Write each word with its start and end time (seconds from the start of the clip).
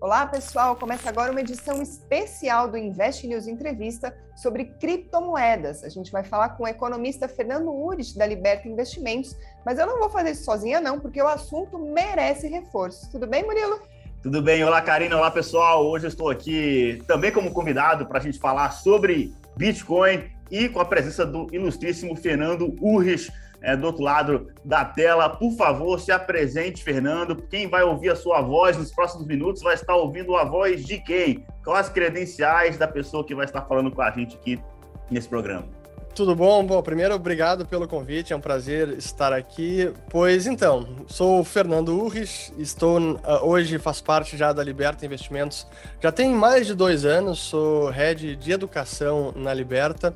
Olá, 0.00 0.26
pessoal! 0.26 0.76
Começa 0.76 1.08
agora 1.08 1.32
uma 1.32 1.40
edição 1.40 1.82
especial 1.82 2.68
do 2.68 2.76
Invest 2.76 3.26
News 3.26 3.46
Entrevista 3.46 4.16
sobre 4.36 4.64
criptomoedas. 4.64 5.82
A 5.82 5.88
gente 5.88 6.12
vai 6.12 6.22
falar 6.22 6.50
com 6.50 6.64
o 6.64 6.68
economista 6.68 7.28
Fernando 7.28 7.70
Urich, 7.70 8.16
da 8.16 8.26
Liberta 8.26 8.68
Investimentos, 8.68 9.36
mas 9.64 9.78
eu 9.78 9.86
não 9.86 9.98
vou 9.98 10.08
fazer 10.08 10.30
isso 10.30 10.44
sozinha, 10.44 10.80
não, 10.80 11.00
porque 11.00 11.20
o 11.20 11.28
assunto 11.28 11.78
merece 11.78 12.48
reforço. 12.48 13.10
Tudo 13.10 13.26
bem, 13.26 13.44
Murilo? 13.44 13.80
Tudo 14.22 14.40
bem, 14.40 14.62
olá 14.62 14.80
Karina, 14.82 15.16
olá 15.16 15.30
pessoal. 15.30 15.84
Hoje 15.86 16.06
eu 16.06 16.10
estou 16.10 16.28
aqui 16.28 17.02
também 17.06 17.32
como 17.32 17.52
convidado 17.52 18.06
para 18.06 18.18
a 18.18 18.22
gente 18.22 18.38
falar 18.38 18.70
sobre 18.70 19.34
Bitcoin 19.56 20.30
e 20.50 20.68
com 20.68 20.80
a 20.80 20.84
presença 20.84 21.24
do 21.24 21.46
ilustríssimo 21.52 22.16
Fernando 22.16 22.74
Urrich, 22.80 23.32
é, 23.62 23.76
do 23.76 23.86
outro 23.86 24.02
lado 24.02 24.48
da 24.64 24.84
tela. 24.84 25.28
Por 25.28 25.52
favor, 25.52 26.00
se 26.00 26.12
apresente, 26.12 26.82
Fernando. 26.82 27.36
Quem 27.36 27.68
vai 27.68 27.82
ouvir 27.82 28.10
a 28.10 28.16
sua 28.16 28.40
voz 28.40 28.76
nos 28.76 28.92
próximos 28.92 29.26
minutos 29.26 29.62
vai 29.62 29.74
estar 29.74 29.94
ouvindo 29.94 30.36
a 30.36 30.44
voz 30.44 30.84
de 30.84 30.98
quem? 30.98 31.44
Quais 31.64 31.86
as 31.86 31.92
credenciais 31.92 32.76
da 32.76 32.88
pessoa 32.88 33.24
que 33.24 33.34
vai 33.34 33.44
estar 33.44 33.62
falando 33.62 33.90
com 33.90 34.02
a 34.02 34.10
gente 34.10 34.36
aqui 34.36 34.60
nesse 35.10 35.28
programa? 35.28 35.80
Tudo 36.14 36.34
bom? 36.34 36.66
Bom, 36.66 36.82
primeiro, 36.82 37.14
obrigado 37.14 37.64
pelo 37.64 37.86
convite, 37.86 38.32
é 38.32 38.36
um 38.36 38.40
prazer 38.40 38.88
estar 38.98 39.32
aqui. 39.32 39.92
Pois 40.08 40.46
então, 40.46 40.86
sou 41.06 41.40
o 41.40 41.44
Fernando 41.44 41.96
Urrich, 41.96 42.52
estou 42.58 42.98
uh, 42.98 43.20
hoje, 43.42 43.78
faço 43.78 44.02
parte 44.02 44.36
já 44.36 44.52
da 44.52 44.62
Liberta 44.62 45.06
Investimentos, 45.06 45.66
já 46.00 46.10
tem 46.10 46.30
mais 46.30 46.66
de 46.66 46.74
dois 46.74 47.04
anos, 47.04 47.38
sou 47.38 47.88
head 47.90 48.34
de 48.36 48.52
educação 48.52 49.32
na 49.36 49.54
Liberta. 49.54 50.14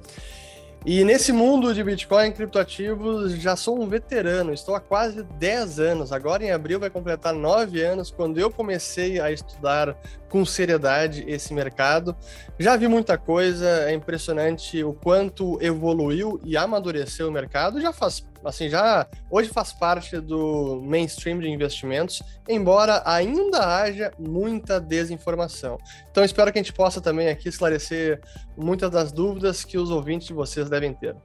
E 0.87 1.03
nesse 1.03 1.33
mundo 1.33 1.73
de 1.73 1.83
Bitcoin 1.83 2.29
e 2.29 2.33
criptoativos, 2.33 3.33
já 3.33 3.57
sou 3.57 3.81
um 3.81 3.89
veterano, 3.89 4.53
estou 4.53 4.75
há 4.75 4.81
quase 4.81 5.23
10 5.23 5.81
anos. 5.81 6.13
Agora 6.13 6.45
em 6.45 6.51
abril 6.51 6.79
vai 6.79 6.91
completar 6.91 7.33
9 7.33 7.81
anos, 7.81 8.11
quando 8.11 8.39
eu 8.39 8.51
comecei 8.51 9.19
a 9.19 9.33
estudar 9.33 9.97
com 10.29 10.45
seriedade 10.45 11.25
esse 11.27 11.55
mercado. 11.55 12.15
Já 12.59 12.77
vi 12.77 12.87
muita 12.87 13.17
coisa, 13.17 13.67
é 13.89 13.95
impressionante 13.95 14.85
o 14.85 14.93
quanto 14.93 15.59
evoluiu 15.63 16.39
e 16.45 16.55
amadureceu 16.55 17.29
o 17.29 17.33
mercado. 17.33 17.81
Já 17.81 17.91
faz 17.91 18.21
assim, 18.45 18.69
já 18.69 19.07
hoje 19.31 19.49
faz 19.49 19.73
parte 19.73 20.21
do 20.21 20.81
mainstream 20.83 21.39
de 21.39 21.49
investimentos, 21.49 22.23
embora 22.49 23.03
ainda 23.05 23.77
haja 23.77 24.13
muita 24.19 24.81
desinformação. 24.81 25.79
Então, 26.11 26.25
espero 26.25 26.53
que 26.53 26.59
a 26.59 26.63
gente 26.63 26.73
possa 26.73 27.01
também 27.01 27.29
aqui 27.29 27.49
esclarecer 27.49 28.21
muitas 28.57 28.91
das 28.91 29.13
dúvidas 29.13 29.65
que 29.65 29.79
os 29.79 29.91
ouvintes 29.91 30.29
de 30.29 30.35
vocês 30.35 30.69
devem 30.69 30.93
ter. 30.93 31.17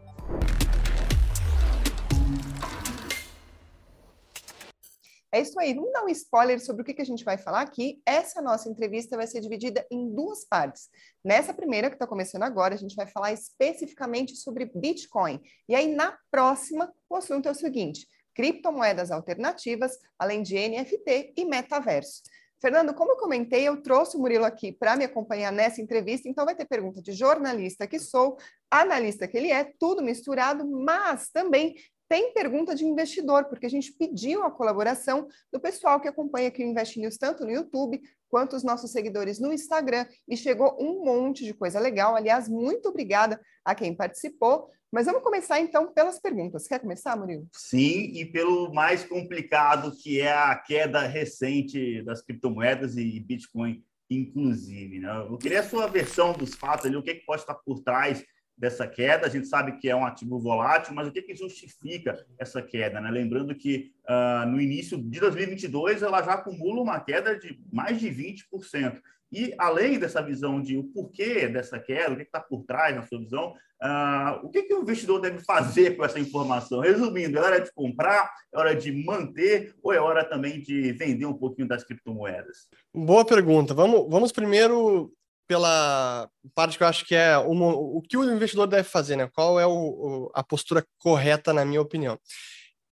É 5.40 5.42
isso 5.42 5.58
aí, 5.58 5.74
vamos 5.74 5.94
dar 5.94 6.04
um 6.04 6.10
spoiler 6.10 6.60
sobre 6.60 6.82
o 6.82 6.86
que, 6.86 6.94
que 6.94 7.02
a 7.02 7.06
gente 7.06 7.24
vai 7.24 7.38
falar 7.38 7.62
aqui. 7.62 8.02
Essa 8.06 8.42
nossa 8.42 8.68
entrevista 8.68 9.16
vai 9.16 9.26
ser 9.26 9.40
dividida 9.40 9.88
em 9.90 10.14
duas 10.14 10.44
partes. 10.44 10.90
Nessa 11.24 11.54
primeira, 11.54 11.90
que 11.90 11.96
está 11.96 12.06
começando 12.06 12.44
agora, 12.44 12.74
a 12.74 12.78
gente 12.78 12.94
vai 12.94 13.08
falar 13.08 13.32
especificamente 13.32 14.36
sobre 14.36 14.70
Bitcoin. 14.76 15.40
E 15.70 15.74
aí, 15.74 15.96
na 15.96 16.18
próxima, 16.30 16.94
o 17.10 17.16
assunto 17.16 17.48
é 17.48 17.52
o 17.52 17.56
seguinte: 17.56 18.06
criptomoedas 18.36 19.12
alternativas, 19.12 19.94
além 20.20 20.44
de 20.44 20.56
NFT 20.56 21.36
e 21.38 21.46
metaverso. 21.46 22.22
Fernando, 22.62 22.94
como 22.94 23.14
eu 23.14 23.18
comentei, 23.18 23.66
eu 23.66 23.82
trouxe 23.82 24.18
o 24.18 24.20
Murilo 24.20 24.44
aqui 24.44 24.74
para 24.74 24.98
me 24.98 25.06
acompanhar 25.06 25.54
nessa 25.54 25.82
entrevista, 25.82 26.28
então 26.28 26.44
vai 26.44 26.54
ter 26.54 26.66
pergunta 26.66 27.02
de 27.02 27.14
jornalista 27.14 27.88
que 27.88 27.98
sou, 27.98 28.36
analista 28.70 29.26
que 29.26 29.38
ele 29.38 29.54
é, 29.54 29.72
tudo 29.80 30.04
misturado, 30.04 30.70
mas 30.70 31.30
também 31.30 31.76
tem 32.10 32.34
pergunta 32.34 32.74
de 32.74 32.84
investidor, 32.84 33.46
porque 33.46 33.68
a 33.68 33.70
gente 33.70 33.94
pediu 33.94 34.44
a 34.44 34.50
colaboração 34.50 35.28
do 35.54 35.60
pessoal 35.60 36.02
que 36.02 36.08
acompanha 36.08 36.48
aqui 36.48 36.64
o 36.64 36.68
Invest 36.68 37.00
News, 37.00 37.18
tanto 37.18 37.46
no 37.46 37.52
YouTube 37.52 38.02
quanto 38.28 38.56
os 38.56 38.64
nossos 38.64 38.92
seguidores 38.92 39.40
no 39.40 39.54
Instagram, 39.54 40.08
e 40.28 40.36
chegou 40.36 40.76
um 40.82 41.06
monte 41.06 41.46
de 41.46 41.54
coisa 41.54 41.80
legal. 41.80 42.16
Aliás, 42.16 42.50
muito 42.50 42.90
obrigada 42.90 43.40
a 43.64 43.76
quem 43.76 43.96
participou. 43.96 44.72
Mas 44.92 45.06
vamos 45.06 45.22
começar 45.22 45.60
então 45.60 45.94
pelas 45.94 46.20
perguntas. 46.20 46.68
Quer 46.68 46.80
começar, 46.80 47.16
Murilo? 47.16 47.48
Sim, 47.54 48.12
e 48.12 48.26
pelo 48.26 48.74
mais 48.74 49.04
complicado 49.04 49.96
que 49.96 50.20
é 50.20 50.32
a 50.32 50.56
queda 50.56 51.02
recente 51.02 52.02
das 52.02 52.24
criptomoedas 52.24 52.98
e 52.98 53.20
Bitcoin, 53.20 53.84
inclusive. 54.10 54.98
Né? 54.98 55.28
Eu 55.30 55.38
queria 55.38 55.60
a 55.60 55.64
sua 55.64 55.86
versão 55.86 56.34
dos 56.34 56.56
fatos 56.56 56.88
ali, 56.88 56.96
o 56.96 57.04
que, 57.04 57.14
que 57.14 57.26
pode 57.26 57.42
estar 57.42 57.54
por 57.54 57.84
trás 57.84 58.26
dessa 58.60 58.86
queda. 58.86 59.26
A 59.26 59.30
gente 59.30 59.48
sabe 59.48 59.78
que 59.78 59.90
é 59.90 59.96
um 59.96 60.06
ativo 60.06 60.38
volátil, 60.38 60.94
mas 60.94 61.08
o 61.08 61.12
que, 61.12 61.22
que 61.22 61.36
justifica 61.36 62.26
essa 62.38 62.62
queda? 62.62 63.00
Né? 63.00 63.10
Lembrando 63.10 63.56
que 63.56 63.92
uh, 64.08 64.46
no 64.48 64.60
início 64.60 64.98
de 64.98 65.20
2022 65.20 66.04
ela 66.04 66.22
já 66.22 66.34
acumula 66.34 66.82
uma 66.82 67.00
queda 67.00 67.40
de 67.40 67.58
mais 67.72 68.00
de 68.00 68.10
20%. 68.10 69.00
E 69.32 69.54
além 69.60 70.00
dessa 70.00 70.22
visão 70.22 70.60
de 70.60 70.76
o 70.76 70.84
porquê 70.84 71.48
dessa 71.48 71.80
queda, 71.80 72.14
o 72.14 72.18
que 72.18 72.24
está 72.24 72.40
por 72.40 72.64
trás 72.64 72.96
na 72.96 73.04
sua 73.04 73.20
visão, 73.20 73.54
uh, 73.82 74.44
o 74.44 74.50
que, 74.50 74.64
que 74.64 74.74
o 74.74 74.82
investidor 74.82 75.22
deve 75.22 75.40
fazer 75.40 75.96
com 75.96 76.04
essa 76.04 76.20
informação? 76.20 76.80
Resumindo, 76.80 77.38
é 77.38 77.42
hora 77.42 77.62
de 77.62 77.72
comprar, 77.72 78.30
é 78.52 78.60
hora 78.60 78.76
de 78.76 78.92
manter 78.92 79.74
ou 79.84 79.94
é 79.94 80.00
hora 80.00 80.26
também 80.26 80.60
de 80.60 80.92
vender 80.94 81.28
um 81.28 81.38
pouquinho 81.38 81.68
das 81.68 81.84
criptomoedas? 81.84 82.68
Boa 82.94 83.24
pergunta. 83.24 83.74
Vamos, 83.74 84.10
vamos 84.10 84.32
primeiro 84.32 85.14
pela 85.50 86.30
parte 86.54 86.78
que 86.78 86.84
eu 86.84 86.88
acho 86.88 87.04
que 87.04 87.16
é 87.16 87.36
uma, 87.40 87.74
o 87.74 88.04
que 88.04 88.16
o 88.16 88.24
investidor 88.24 88.68
deve 88.68 88.88
fazer, 88.88 89.16
né? 89.16 89.28
Qual 89.34 89.60
é 89.60 89.66
o, 89.66 89.72
o, 89.72 90.32
a 90.36 90.44
postura 90.44 90.86
correta, 91.00 91.52
na 91.52 91.66
minha 91.66 91.82
opinião. 91.82 92.20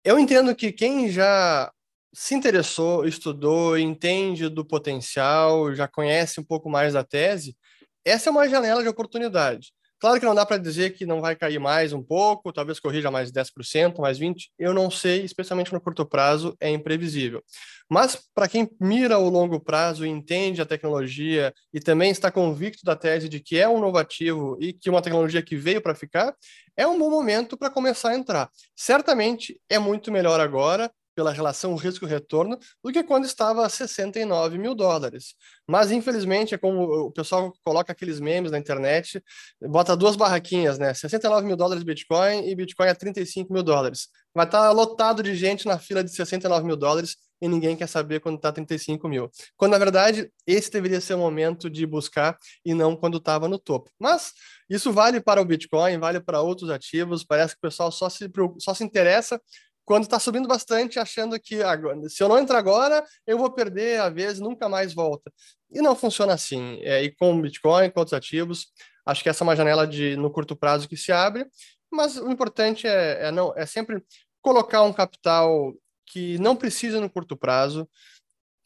Eu 0.04 0.18
entendo 0.18 0.52
que 0.56 0.72
quem 0.72 1.08
já 1.08 1.72
se 2.12 2.34
interessou, 2.34 3.06
estudou, 3.06 3.78
entende 3.78 4.48
do 4.48 4.64
potencial, 4.64 5.72
já 5.76 5.86
conhece 5.86 6.40
um 6.40 6.44
pouco 6.44 6.68
mais 6.68 6.94
da 6.94 7.04
tese, 7.04 7.56
essa 8.04 8.28
é 8.28 8.32
uma 8.32 8.48
janela 8.48 8.82
de 8.82 8.88
oportunidade. 8.88 9.72
Claro 10.00 10.18
que 10.18 10.24
não 10.24 10.34
dá 10.34 10.46
para 10.46 10.56
dizer 10.56 10.94
que 10.94 11.04
não 11.04 11.20
vai 11.20 11.36
cair 11.36 11.58
mais 11.58 11.92
um 11.92 12.02
pouco, 12.02 12.50
talvez 12.50 12.80
corrija 12.80 13.10
mais 13.10 13.30
10%, 13.30 14.00
mais 14.00 14.18
20%, 14.18 14.46
eu 14.58 14.72
não 14.72 14.90
sei, 14.90 15.22
especialmente 15.24 15.74
no 15.74 15.80
curto 15.80 16.06
prazo, 16.06 16.56
é 16.58 16.70
imprevisível. 16.70 17.44
Mas 17.86 18.18
para 18.34 18.48
quem 18.48 18.70
mira 18.80 19.18
o 19.18 19.28
longo 19.28 19.60
prazo, 19.60 20.06
entende 20.06 20.62
a 20.62 20.64
tecnologia 20.66 21.52
e 21.74 21.80
também 21.80 22.10
está 22.10 22.30
convicto 22.30 22.82
da 22.82 22.96
tese 22.96 23.28
de 23.28 23.40
que 23.40 23.58
é 23.58 23.68
um 23.68 23.78
novo 23.78 23.98
ativo 23.98 24.56
e 24.58 24.72
que 24.72 24.88
uma 24.88 25.02
tecnologia 25.02 25.42
que 25.42 25.54
veio 25.54 25.82
para 25.82 25.94
ficar, 25.94 26.34
é 26.74 26.86
um 26.86 26.98
bom 26.98 27.10
momento 27.10 27.58
para 27.58 27.68
começar 27.68 28.10
a 28.10 28.14
entrar. 28.16 28.48
Certamente 28.74 29.60
é 29.68 29.78
muito 29.78 30.10
melhor 30.10 30.40
agora, 30.40 30.90
pela 31.14 31.32
relação 31.32 31.74
risco-retorno 31.74 32.58
do 32.82 32.92
que 32.92 33.02
quando 33.02 33.24
estava 33.24 33.64
a 33.64 33.68
69 33.68 34.58
mil 34.58 34.74
dólares. 34.74 35.34
Mas, 35.66 35.90
infelizmente, 35.90 36.54
é 36.54 36.58
como 36.58 36.82
o 37.06 37.12
pessoal 37.12 37.52
coloca 37.62 37.92
aqueles 37.92 38.20
memes 38.20 38.50
na 38.50 38.58
internet, 38.58 39.22
bota 39.60 39.96
duas 39.96 40.16
barraquinhas, 40.16 40.78
né? 40.78 40.94
69 40.94 41.46
mil 41.46 41.56
dólares 41.56 41.82
Bitcoin 41.82 42.48
e 42.48 42.54
Bitcoin 42.54 42.88
a 42.88 42.94
35 42.94 43.52
mil 43.52 43.62
dólares. 43.62 44.08
Vai 44.34 44.46
estar 44.46 44.60
tá 44.60 44.70
lotado 44.70 45.22
de 45.22 45.34
gente 45.34 45.66
na 45.66 45.78
fila 45.78 46.04
de 46.04 46.10
69 46.10 46.64
mil 46.64 46.76
dólares 46.76 47.16
e 47.40 47.48
ninguém 47.48 47.74
quer 47.74 47.88
saber 47.88 48.20
quando 48.20 48.36
está 48.36 48.52
35 48.52 49.08
mil. 49.08 49.30
Quando, 49.56 49.72
na 49.72 49.78
verdade, 49.78 50.30
esse 50.46 50.70
deveria 50.70 51.00
ser 51.00 51.14
o 51.14 51.18
momento 51.18 51.70
de 51.70 51.86
buscar 51.86 52.36
e 52.64 52.74
não 52.74 52.94
quando 52.94 53.18
estava 53.18 53.48
no 53.48 53.58
topo. 53.58 53.90
Mas 53.98 54.32
isso 54.68 54.92
vale 54.92 55.20
para 55.20 55.40
o 55.40 55.44
Bitcoin, 55.44 55.98
vale 55.98 56.20
para 56.20 56.42
outros 56.42 56.70
ativos. 56.70 57.24
Parece 57.24 57.54
que 57.54 57.58
o 57.58 57.68
pessoal 57.68 57.90
só 57.90 58.08
se, 58.08 58.30
só 58.58 58.74
se 58.74 58.84
interessa 58.84 59.40
quando 59.84 60.04
está 60.04 60.18
subindo 60.18 60.46
bastante, 60.46 60.98
achando 60.98 61.38
que 61.38 61.62
agora, 61.62 62.08
se 62.08 62.22
eu 62.22 62.28
não 62.28 62.38
entrar 62.38 62.58
agora, 62.58 63.04
eu 63.26 63.38
vou 63.38 63.50
perder 63.50 64.00
a 64.00 64.08
vez 64.08 64.38
e 64.38 64.42
nunca 64.42 64.68
mais 64.68 64.94
volta. 64.94 65.32
E 65.70 65.80
não 65.80 65.96
funciona 65.96 66.32
assim. 66.32 66.78
É, 66.82 67.02
e 67.02 67.10
com 67.10 67.34
o 67.34 67.42
Bitcoin, 67.42 67.90
com 67.90 68.00
outros 68.00 68.14
ativos, 68.14 68.68
acho 69.04 69.22
que 69.22 69.28
essa 69.28 69.42
é 69.42 69.46
uma 69.46 69.56
janela 69.56 69.86
de 69.86 70.16
no 70.16 70.30
curto 70.30 70.54
prazo 70.54 70.88
que 70.88 70.96
se 70.96 71.10
abre, 71.10 71.46
mas 71.90 72.16
o 72.16 72.30
importante 72.30 72.86
é, 72.86 73.26
é, 73.26 73.32
não, 73.32 73.52
é 73.56 73.66
sempre 73.66 74.02
colocar 74.40 74.82
um 74.82 74.92
capital 74.92 75.74
que 76.06 76.38
não 76.38 76.56
precisa 76.56 77.00
no 77.00 77.10
curto 77.10 77.36
prazo, 77.36 77.88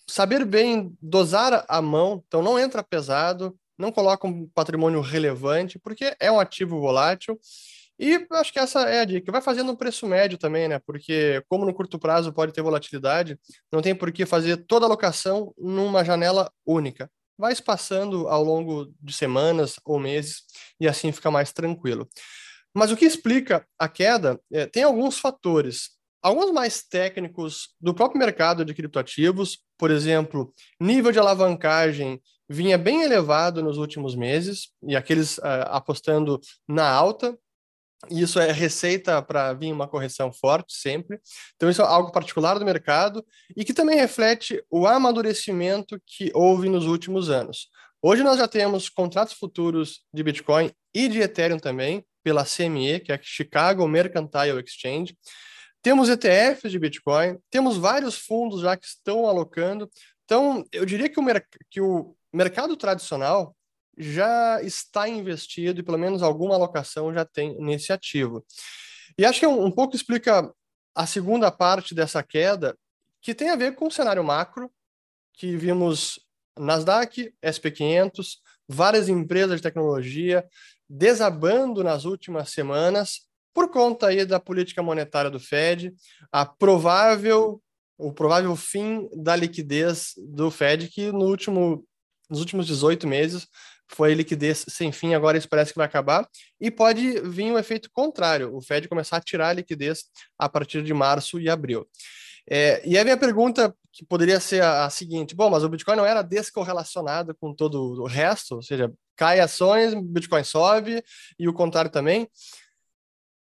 saber 0.09 0.45
bem 0.45 0.97
dosar 1.01 1.65
a 1.69 1.81
mão, 1.81 2.23
então 2.27 2.43
não 2.43 2.59
entra 2.59 2.83
pesado, 2.83 3.59
não 3.77 3.91
coloca 3.91 4.27
um 4.27 4.47
patrimônio 4.49 5.01
relevante, 5.01 5.79
porque 5.79 6.15
é 6.21 6.31
um 6.31 6.39
ativo 6.39 6.79
volátil 6.81 7.39
e 7.99 8.27
acho 8.33 8.53
que 8.53 8.59
essa 8.59 8.83
é 8.83 9.01
a 9.01 9.05
dica. 9.05 9.31
Vai 9.31 9.41
fazendo 9.41 9.71
um 9.71 9.77
preço 9.77 10.07
médio 10.07 10.37
também, 10.37 10.69
né? 10.69 10.79
Porque, 10.81 11.43
como 11.49 11.65
no 11.65 11.75
curto 11.75 11.99
prazo 11.99 12.33
pode 12.33 12.53
ter 12.53 12.63
volatilidade, 12.63 13.39
não 13.73 13.81
tem 13.81 13.95
por 13.95 14.11
que 14.11 14.27
fazer 14.27 14.59
toda 14.67 14.85
a 14.85 14.89
alocação 14.89 15.55
numa 15.57 16.05
janela 16.05 16.51
única. 16.67 17.11
Vai 17.39 17.53
espaçando 17.53 18.29
ao 18.29 18.43
longo 18.43 18.93
de 19.01 19.13
semanas 19.13 19.77
ou 19.85 19.99
meses 19.99 20.43
e 20.81 20.89
assim 20.89 21.13
fica 21.13 21.31
mais 21.31 21.53
tranquilo. 21.53 22.09
Mas 22.75 22.91
o 22.91 22.97
que 22.97 23.05
explica 23.05 23.67
a 23.79 23.89
queda 23.89 24.41
é, 24.53 24.67
tem 24.67 24.83
alguns 24.83 25.19
fatores. 25.19 25.91
Alguns 26.21 26.51
mais 26.53 26.83
técnicos 26.83 27.75
do 27.81 27.95
próprio 27.95 28.19
mercado 28.19 28.65
de 28.65 28.75
criptoativos, 28.75 29.59
por 29.79 29.91
exemplo, 29.91 30.53
nível 30.81 31.13
de 31.13 31.19
alavancagem 31.19 32.21
vinha 32.49 32.79
bem 32.79 33.03
elevado 33.03 33.63
nos 33.63 33.79
últimos 33.79 34.15
meses, 34.15 34.71
e 34.83 34.97
aqueles 34.97 35.39
uh, 35.39 35.69
apostando 35.69 36.41
na 36.69 36.89
alta, 36.89 37.39
isso 38.11 38.39
é 38.39 38.53
receita 38.53 39.21
para 39.23 39.53
vir 39.53 39.73
uma 39.73 39.89
correção 39.89 40.33
forte 40.33 40.75
sempre. 40.75 41.19
Então, 41.57 41.71
isso 41.71 41.83
é 41.83 41.85
algo 41.85 42.13
particular 42.13 42.59
do 42.59 42.65
mercado 42.65 43.25
e 43.57 43.65
que 43.65 43.73
também 43.73 43.97
reflete 43.97 44.63
o 44.71 44.87
amadurecimento 44.87 46.01
que 46.07 46.31
houve 46.35 46.69
nos 46.69 46.87
últimos 46.87 47.31
anos. 47.31 47.69
Hoje 48.03 48.23
nós 48.23 48.39
já 48.39 48.47
temos 48.47 48.89
contratos 48.89 49.35
futuros 49.35 50.03
de 50.13 50.23
Bitcoin 50.23 50.71
e 50.93 51.09
de 51.09 51.21
Ethereum 51.21 51.59
também, 51.59 52.05
pela 52.23 52.45
CME, 52.45 53.01
que 53.01 53.13
é 53.13 53.15
a 53.15 53.21
Chicago 53.23 53.87
Mercantile 53.89 54.63
Exchange. 54.63 55.17
Temos 55.83 56.09
ETFs 56.09 56.71
de 56.71 56.79
Bitcoin, 56.79 57.39
temos 57.51 57.77
vários 57.77 58.17
fundos 58.17 58.63
já 58.63 58.77
que 58.77 58.87
estão 58.87 59.27
alocando. 59.27 59.91
Então, 60.25 60.65
eu 60.73 60.87
diria 60.87 61.09
que 61.09 61.21
o, 61.21 61.25
que 61.71 61.81
o 61.81 62.15
mercado 62.33 62.77
tradicional 62.77 63.55
já 63.97 64.61
está 64.63 65.09
investido 65.09 65.81
e 65.81 65.83
pelo 65.83 65.99
menos 65.99 66.23
alguma 66.23 66.55
alocação 66.55 67.13
já 67.13 67.25
tem 67.25 67.57
nesse 67.59 67.93
ativo. 67.93 68.45
E 69.19 69.25
acho 69.25 69.41
que 69.41 69.47
um, 69.47 69.65
um 69.65 69.71
pouco 69.71 69.95
explica 69.95 70.53
a 70.95 71.07
segunda 71.07 71.51
parte 71.51 71.95
dessa 71.95 72.23
queda, 72.23 72.77
que 73.21 73.35
tem 73.35 73.51
a 73.51 73.57
ver 73.57 73.75
com 73.75 73.87
o 73.87 73.91
cenário 73.91 74.23
macro, 74.23 74.71
que 75.33 75.57
vimos 75.57 76.21
Nasdaq, 76.59 77.35
SP500, 77.45 78.37
várias 78.69 79.09
empresas 79.09 79.57
de 79.57 79.63
tecnologia 79.63 80.47
desabando 80.89 81.83
nas 81.83 82.05
últimas 82.05 82.51
semanas 82.51 83.23
por 83.53 83.71
conta 83.71 84.09
aí 84.09 84.25
da 84.25 84.41
política 84.41 84.83
monetária 84.83 85.31
do 85.31 85.41
Fed, 85.41 85.95
a 86.31 86.45
provável 86.45 87.61
o 87.97 88.13
provável 88.13 88.57
fim 88.57 89.09
da 89.17 89.37
liquidez 89.37 90.15
do 90.17 90.51
Fed 90.51 90.89
que 90.89 91.13
no 91.13 91.27
último 91.27 91.87
nos 92.29 92.41
últimos 92.41 92.67
18 92.67 93.07
meses 93.07 93.47
foi 93.89 94.15
liquidez 94.15 94.65
sem 94.69 94.91
fim, 94.93 95.15
agora 95.15 95.39
isso 95.39 95.49
parece 95.49 95.73
que 95.73 95.79
vai 95.79 95.87
acabar, 95.87 96.29
e 96.61 96.71
pode 96.71 97.21
vir 97.21 97.53
um 97.53 97.59
efeito 97.59 97.91
contrário, 97.93 98.55
o 98.55 98.61
Fed 98.61 98.89
começar 98.89 99.19
a 99.19 99.21
tirar 99.21 99.49
a 99.49 99.53
liquidez 99.53 100.05
a 100.39 100.49
partir 100.49 100.83
de 100.83 100.95
março 100.95 101.39
e 101.39 101.49
abril. 101.49 101.87
É, 102.49 102.83
e 102.87 102.99
a 102.99 103.05
minha 103.05 103.17
pergunta 103.17 103.75
que 103.93 104.05
poderia 104.05 104.39
ser 104.39 104.63
a, 104.63 104.85
a, 104.85 104.91
seguinte: 104.91 105.35
bom, 105.35 105.49
mas 105.49 105.65
o 105.65 105.69
Bitcoin 105.69 105.97
não 105.97 106.05
era 106.05 106.23
descorrelacionado 106.23 107.35
com 107.35 107.55
todo 107.55 108.03
o 108.03 108.07
resto, 108.07 108.57
ou 108.57 108.63
seja, 108.63 108.93
cai 109.17 109.41
ações, 109.41 109.95
Bitcoin 109.95 110.45
sobe 110.45 111.03
e 111.39 111.49
o 111.49 111.55
contrário 111.55 111.91
também. 111.91 112.29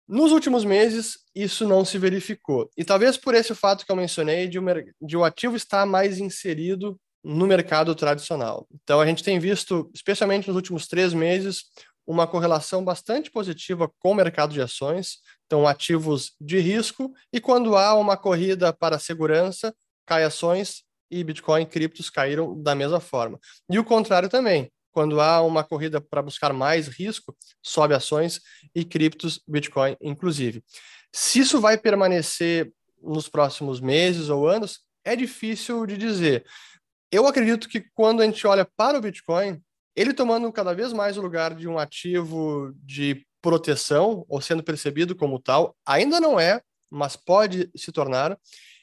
Nos 0.07 0.33
últimos 0.33 0.65
meses, 0.65 1.19
isso 1.35 1.69
não 1.69 1.85
se 1.85 1.97
verificou. 1.97 2.69
E 2.77 2.85
talvez 2.85 3.17
por 3.17 3.33
esse 3.33 3.55
fato 3.55 3.87
que 3.87 3.93
eu 3.93 3.97
mencionei 3.97 4.49
de 4.49 4.59
o, 4.59 4.65
de 5.01 5.17
o 5.17 5.25
ativo 5.25 5.55
estar 5.55 5.87
mais 5.87 6.19
inserido 6.19 7.01
no 7.23 7.47
mercado 7.47 7.95
tradicional. 7.95 8.67
Então, 8.73 9.01
a 9.01 9.07
gente 9.07 9.23
tem 9.23 9.39
visto, 9.39 9.91
especialmente 9.95 10.49
nos 10.49 10.57
últimos 10.57 10.87
três 10.87 11.13
meses, 11.13 11.65
uma 12.07 12.27
correlação 12.27 12.85
bastante 12.85 13.31
positiva 13.31 13.91
com 13.99 14.13
o 14.13 14.15
mercado 14.15 14.53
de 14.53 14.61
ações, 14.61 15.19
então 15.47 15.67
ativos 15.67 16.33
de 16.41 16.59
risco, 16.59 17.13
e 17.33 17.41
quando 17.41 17.77
há 17.77 17.95
uma 17.95 18.17
corrida 18.17 18.73
para 18.73 18.99
segurança, 18.99 19.75
cai 20.07 20.25
ações 20.25 20.83
e 21.11 21.23
Bitcoin 21.23 21.67
criptos 21.67 22.09
caíram 22.09 22.61
da 22.61 22.75
mesma 22.75 23.01
forma. 23.01 23.39
E 23.69 23.79
o 23.79 23.85
contrário 23.85 24.29
também, 24.29 24.73
quando 24.93 25.21
há 25.21 25.41
uma 25.43 25.63
corrida 25.63 26.01
para 26.01 26.23
buscar 26.23 26.53
mais 26.53 26.89
risco, 26.89 27.37
sobe 27.63 27.95
ações 27.95 28.41
e 28.75 28.85
criptos, 28.85 29.41
Bitcoin 29.47 29.97
inclusive. 30.01 30.65
Se 31.13 31.41
isso 31.41 31.61
vai 31.61 31.77
permanecer 31.77 32.73
nos 33.03 33.29
próximos 33.29 33.81
meses 33.81 34.29
ou 34.29 34.49
anos, 34.49 34.81
é 35.05 35.17
difícil 35.17 35.87
de 35.87 35.97
dizer 35.97 36.45
eu 37.11 37.27
acredito 37.27 37.69
que 37.69 37.81
quando 37.95 38.23
a 38.23 38.25
gente 38.25 38.47
olha 38.47 38.65
para 38.65 38.99
o 38.99 39.01
Bitcoin, 39.01 39.61
ele 39.97 40.15
tomando 40.15 40.51
cada 40.53 40.75
vez 40.75 40.93
mais 40.93 41.17
o 41.17 41.23
lugar 41.23 41.55
de 41.55 41.69
um 41.69 41.79
ativo 41.79 42.73
de 42.77 43.27
proteção, 43.43 44.25
ou 44.29 44.41
sendo 44.41 44.62
percebido 44.62 45.17
como 45.17 45.39
tal, 45.39 45.77
ainda 45.85 46.21
não 46.21 46.39
é, 46.39 46.61
mas 46.91 47.17
pode 47.17 47.71
se 47.75 47.91
tornar, 47.91 48.39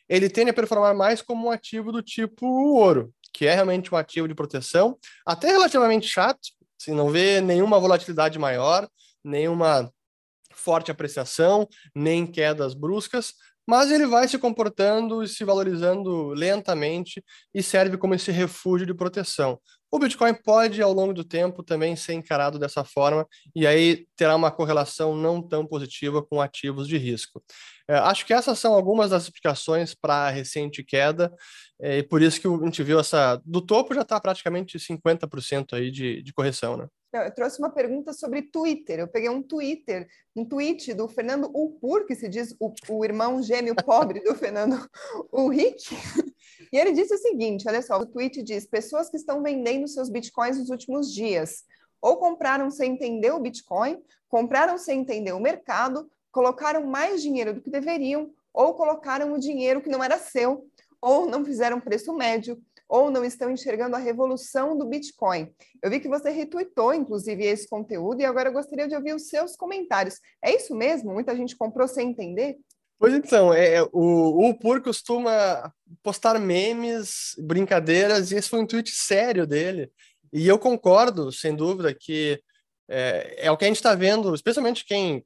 ele 0.09 0.29
tende 0.29 0.49
a 0.49 0.53
performar 0.53 0.95
mais 0.95 1.21
como 1.21 1.47
um 1.47 1.51
ativo 1.51 1.91
do 1.91 2.01
tipo 2.01 2.45
ouro, 2.45 3.13
que 3.33 3.45
é 3.45 3.53
realmente 3.53 3.93
um 3.93 3.97
ativo 3.97 4.27
de 4.27 4.33
proteção, 4.33 4.97
até 5.25 5.51
relativamente 5.51 6.07
chato, 6.07 6.39
se 6.77 6.91
não 6.91 7.09
vê 7.09 7.41
nenhuma 7.41 7.79
volatilidade 7.79 8.37
maior, 8.39 8.87
nenhuma 9.23 9.91
forte 10.53 10.91
apreciação, 10.91 11.67
nem 11.95 12.25
quedas 12.25 12.73
bruscas, 12.73 13.33
mas 13.67 13.91
ele 13.91 14.07
vai 14.07 14.27
se 14.27 14.37
comportando 14.39 15.21
e 15.21 15.27
se 15.27 15.43
valorizando 15.43 16.29
lentamente 16.29 17.23
e 17.53 17.61
serve 17.61 17.97
como 17.97 18.15
esse 18.15 18.31
refúgio 18.31 18.87
de 18.87 18.93
proteção. 18.93 19.59
O 19.89 19.99
Bitcoin 19.99 20.33
pode, 20.33 20.81
ao 20.81 20.91
longo 20.91 21.13
do 21.13 21.23
tempo, 21.23 21.63
também 21.63 21.95
ser 21.95 22.13
encarado 22.13 22.59
dessa 22.59 22.83
forma, 22.83 23.25
e 23.55 23.65
aí 23.65 24.05
terá 24.17 24.35
uma 24.35 24.51
correlação 24.51 25.15
não 25.15 25.41
tão 25.41 25.65
positiva 25.65 26.21
com 26.21 26.41
ativos 26.41 26.87
de 26.87 26.97
risco. 26.97 27.41
É, 27.89 27.95
acho 27.95 28.25
que 28.25 28.33
essas 28.33 28.59
são 28.59 28.73
algumas 28.73 29.11
das 29.11 29.23
explicações 29.23 29.95
para 29.95 30.27
a 30.27 30.29
recente 30.29 30.83
queda, 30.83 31.33
é, 31.81 31.99
e 31.99 32.03
por 32.03 32.21
isso 32.21 32.41
que 32.41 32.47
a 32.47 32.65
gente 32.65 32.83
viu 32.83 32.99
essa. 32.99 33.41
Do 33.45 33.61
topo 33.61 33.93
já 33.93 34.01
está 34.01 34.19
praticamente 34.19 34.77
50% 34.77 35.73
aí 35.73 35.89
de, 35.89 36.21
de 36.21 36.33
correção, 36.33 36.75
né? 36.75 36.87
Eu 37.25 37.33
trouxe 37.33 37.59
uma 37.59 37.69
pergunta 37.69 38.13
sobre 38.13 38.41
Twitter. 38.41 38.99
Eu 38.99 39.07
peguei 39.07 39.29
um 39.29 39.41
Twitter, 39.41 40.07
um 40.35 40.45
tweet 40.45 40.93
do 40.93 41.07
Fernando 41.07 41.49
Upur, 41.53 42.05
que 42.05 42.15
se 42.15 42.27
diz 42.27 42.55
o, 42.59 42.73
o 42.89 43.05
irmão 43.05 43.41
gêmeo 43.41 43.75
pobre 43.85 44.19
do 44.21 44.35
Fernando 44.35 44.89
Ulrich. 45.31 45.95
E 46.71 46.77
ele 46.77 46.91
disse 46.91 47.13
o 47.13 47.17
seguinte: 47.17 47.67
olha 47.67 47.81
só, 47.81 47.99
o 47.99 48.05
tweet 48.05 48.41
diz: 48.43 48.65
pessoas 48.65 49.09
que 49.09 49.17
estão 49.17 49.41
vendendo 49.41 49.87
seus 49.87 50.09
bitcoins 50.09 50.57
nos 50.57 50.69
últimos 50.69 51.13
dias, 51.13 51.63
ou 52.01 52.17
compraram 52.17 52.69
sem 52.69 52.93
entender 52.93 53.31
o 53.31 53.39
Bitcoin, 53.39 54.01
compraram 54.29 54.77
sem 54.77 54.99
entender 54.99 55.31
o 55.31 55.39
mercado, 55.39 56.09
colocaram 56.31 56.85
mais 56.85 57.21
dinheiro 57.21 57.53
do 57.53 57.61
que 57.61 57.69
deveriam, 57.69 58.31
ou 58.53 58.73
colocaram 58.73 59.33
o 59.33 59.39
dinheiro 59.39 59.81
que 59.81 59.89
não 59.89 60.03
era 60.03 60.17
seu, 60.17 60.67
ou 61.01 61.27
não 61.27 61.45
fizeram 61.45 61.79
preço 61.79 62.13
médio, 62.13 62.61
ou 62.87 63.11
não 63.11 63.23
estão 63.23 63.51
enxergando 63.51 63.95
a 63.95 63.99
revolução 63.99 64.77
do 64.77 64.85
Bitcoin. 64.85 65.53
Eu 65.81 65.89
vi 65.89 65.99
que 65.99 66.07
você 66.07 66.29
retweetou, 66.29 66.93
inclusive, 66.93 67.45
esse 67.45 67.67
conteúdo 67.67 68.21
e 68.21 68.25
agora 68.25 68.49
eu 68.49 68.53
gostaria 68.53 68.87
de 68.87 68.95
ouvir 68.95 69.13
os 69.13 69.27
seus 69.27 69.55
comentários. 69.55 70.19
É 70.41 70.55
isso 70.55 70.75
mesmo? 70.75 71.13
Muita 71.13 71.35
gente 71.35 71.55
comprou 71.55 71.87
sem 71.87 72.09
entender? 72.09 72.57
Pois 72.99 73.13
então, 73.13 73.53
é, 73.53 73.75
é 73.75 73.83
o, 73.91 74.49
o 74.49 74.57
Pur 74.57 74.81
costuma 74.81 75.71
postar 76.01 76.39
memes, 76.39 77.35
brincadeiras, 77.37 78.31
e 78.31 78.35
esse 78.35 78.49
foi 78.49 78.59
um 78.59 78.65
tweet 78.65 78.89
sério 78.91 79.45
dele. 79.45 79.91
E 80.33 80.47
eu 80.47 80.57
concordo, 80.57 81.31
sem 81.31 81.55
dúvida, 81.55 81.93
que 81.93 82.41
é, 82.89 83.47
é 83.47 83.51
o 83.51 83.57
que 83.57 83.65
a 83.65 83.67
gente 83.67 83.77
está 83.77 83.93
vendo, 83.93 84.33
especialmente 84.33 84.83
quem, 84.83 85.23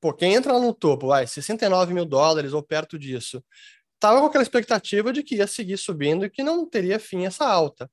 pô, 0.00 0.12
quem 0.12 0.34
entra 0.34 0.58
no 0.58 0.74
topo, 0.74 1.08
vai, 1.08 1.26
69 1.26 1.94
mil 1.94 2.04
dólares 2.04 2.52
ou 2.52 2.62
perto 2.62 2.98
disso 2.98 3.42
estava 3.96 4.20
com 4.20 4.26
aquela 4.26 4.42
expectativa 4.42 5.12
de 5.12 5.22
que 5.22 5.36
ia 5.36 5.46
seguir 5.46 5.76
subindo 5.76 6.24
e 6.24 6.30
que 6.30 6.42
não 6.42 6.68
teria 6.68 6.98
fim 6.98 7.26
essa 7.26 7.46
alta. 7.46 7.90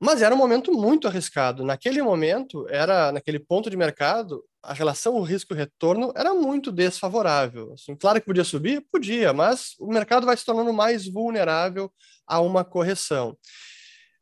Mas 0.00 0.20
era 0.20 0.34
um 0.34 0.38
momento 0.38 0.72
muito 0.72 1.06
arriscado. 1.06 1.64
Naquele 1.64 2.02
momento, 2.02 2.66
era 2.68 3.12
naquele 3.12 3.38
ponto 3.38 3.70
de 3.70 3.76
mercado, 3.76 4.44
a 4.60 4.72
relação 4.72 5.20
risco-retorno 5.22 6.12
era 6.16 6.34
muito 6.34 6.72
desfavorável. 6.72 7.72
Assim, 7.72 7.94
claro 7.94 8.20
que 8.20 8.26
podia 8.26 8.44
subir, 8.44 8.84
podia, 8.90 9.32
mas 9.32 9.74
o 9.78 9.86
mercado 9.86 10.26
vai 10.26 10.36
se 10.36 10.44
tornando 10.44 10.72
mais 10.72 11.06
vulnerável 11.06 11.92
a 12.26 12.40
uma 12.40 12.64
correção. 12.64 13.36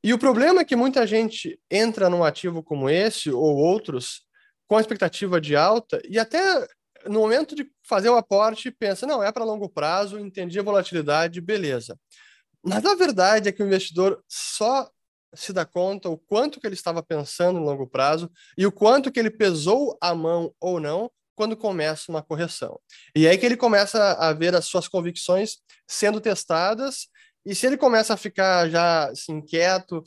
E 0.05 0.15
o 0.15 0.19
problema 0.19 0.61
é 0.61 0.65
que 0.65 0.77
muita 0.77 1.07
gente 1.07 1.59
entra 1.71 2.09
num 2.09 2.25
ativo 2.25 2.63
como 2.63 2.89
esse 2.89 3.31
ou 3.31 3.57
outros 3.57 4.23
com 4.67 4.77
a 4.77 4.81
expectativa 4.81 5.41
de 5.41 5.57
alta 5.57 6.01
e 6.09 6.19
até 6.19 6.67
no 7.07 7.21
momento 7.21 7.55
de 7.55 7.71
fazer 7.83 8.09
o 8.09 8.17
aporte, 8.17 8.71
pensa, 8.71 9.07
não, 9.07 9.23
é 9.23 9.33
para 9.33 9.45
longo 9.45 9.69
prazo, 9.69 10.19
entendi 10.19 10.59
a 10.59 10.63
volatilidade, 10.63 11.41
beleza. 11.41 11.99
Mas 12.63 12.85
a 12.85 12.95
verdade 12.95 13.49
é 13.49 13.53
que 13.53 13.63
o 13.63 13.67
investidor 13.67 14.23
só 14.29 14.89
se 15.35 15.53
dá 15.53 15.65
conta 15.65 16.09
o 16.09 16.19
quanto 16.19 16.61
que 16.61 16.67
ele 16.67 16.75
estava 16.75 17.03
pensando 17.03 17.61
no 17.61 17.67
longo 17.67 17.87
prazo 17.87 18.31
e 18.59 18.67
o 18.67 18.73
quanto 18.73 19.11
que 19.11 19.19
ele 19.19 19.31
pesou 19.31 19.97
a 20.01 20.15
mão 20.15 20.53
ou 20.61 20.81
não 20.81 21.11
quando 21.35 21.57
começa 21.57 22.11
uma 22.11 22.23
correção. 22.23 22.79
E 23.17 23.27
é 23.27 23.31
aí 23.31 23.39
que 23.39 23.47
ele 23.47 23.57
começa 23.57 24.13
a 24.15 24.33
ver 24.33 24.55
as 24.55 24.67
suas 24.67 24.89
convicções 24.89 25.59
sendo 25.87 26.21
testadas 26.21 27.07
e 27.47 27.55
se 27.55 27.67
ele 27.67 27.79
começa 27.79 28.13
a 28.13 28.17
ficar 28.17 28.69
já 28.69 29.09
assim, 29.09 29.35
inquieto, 29.35 30.03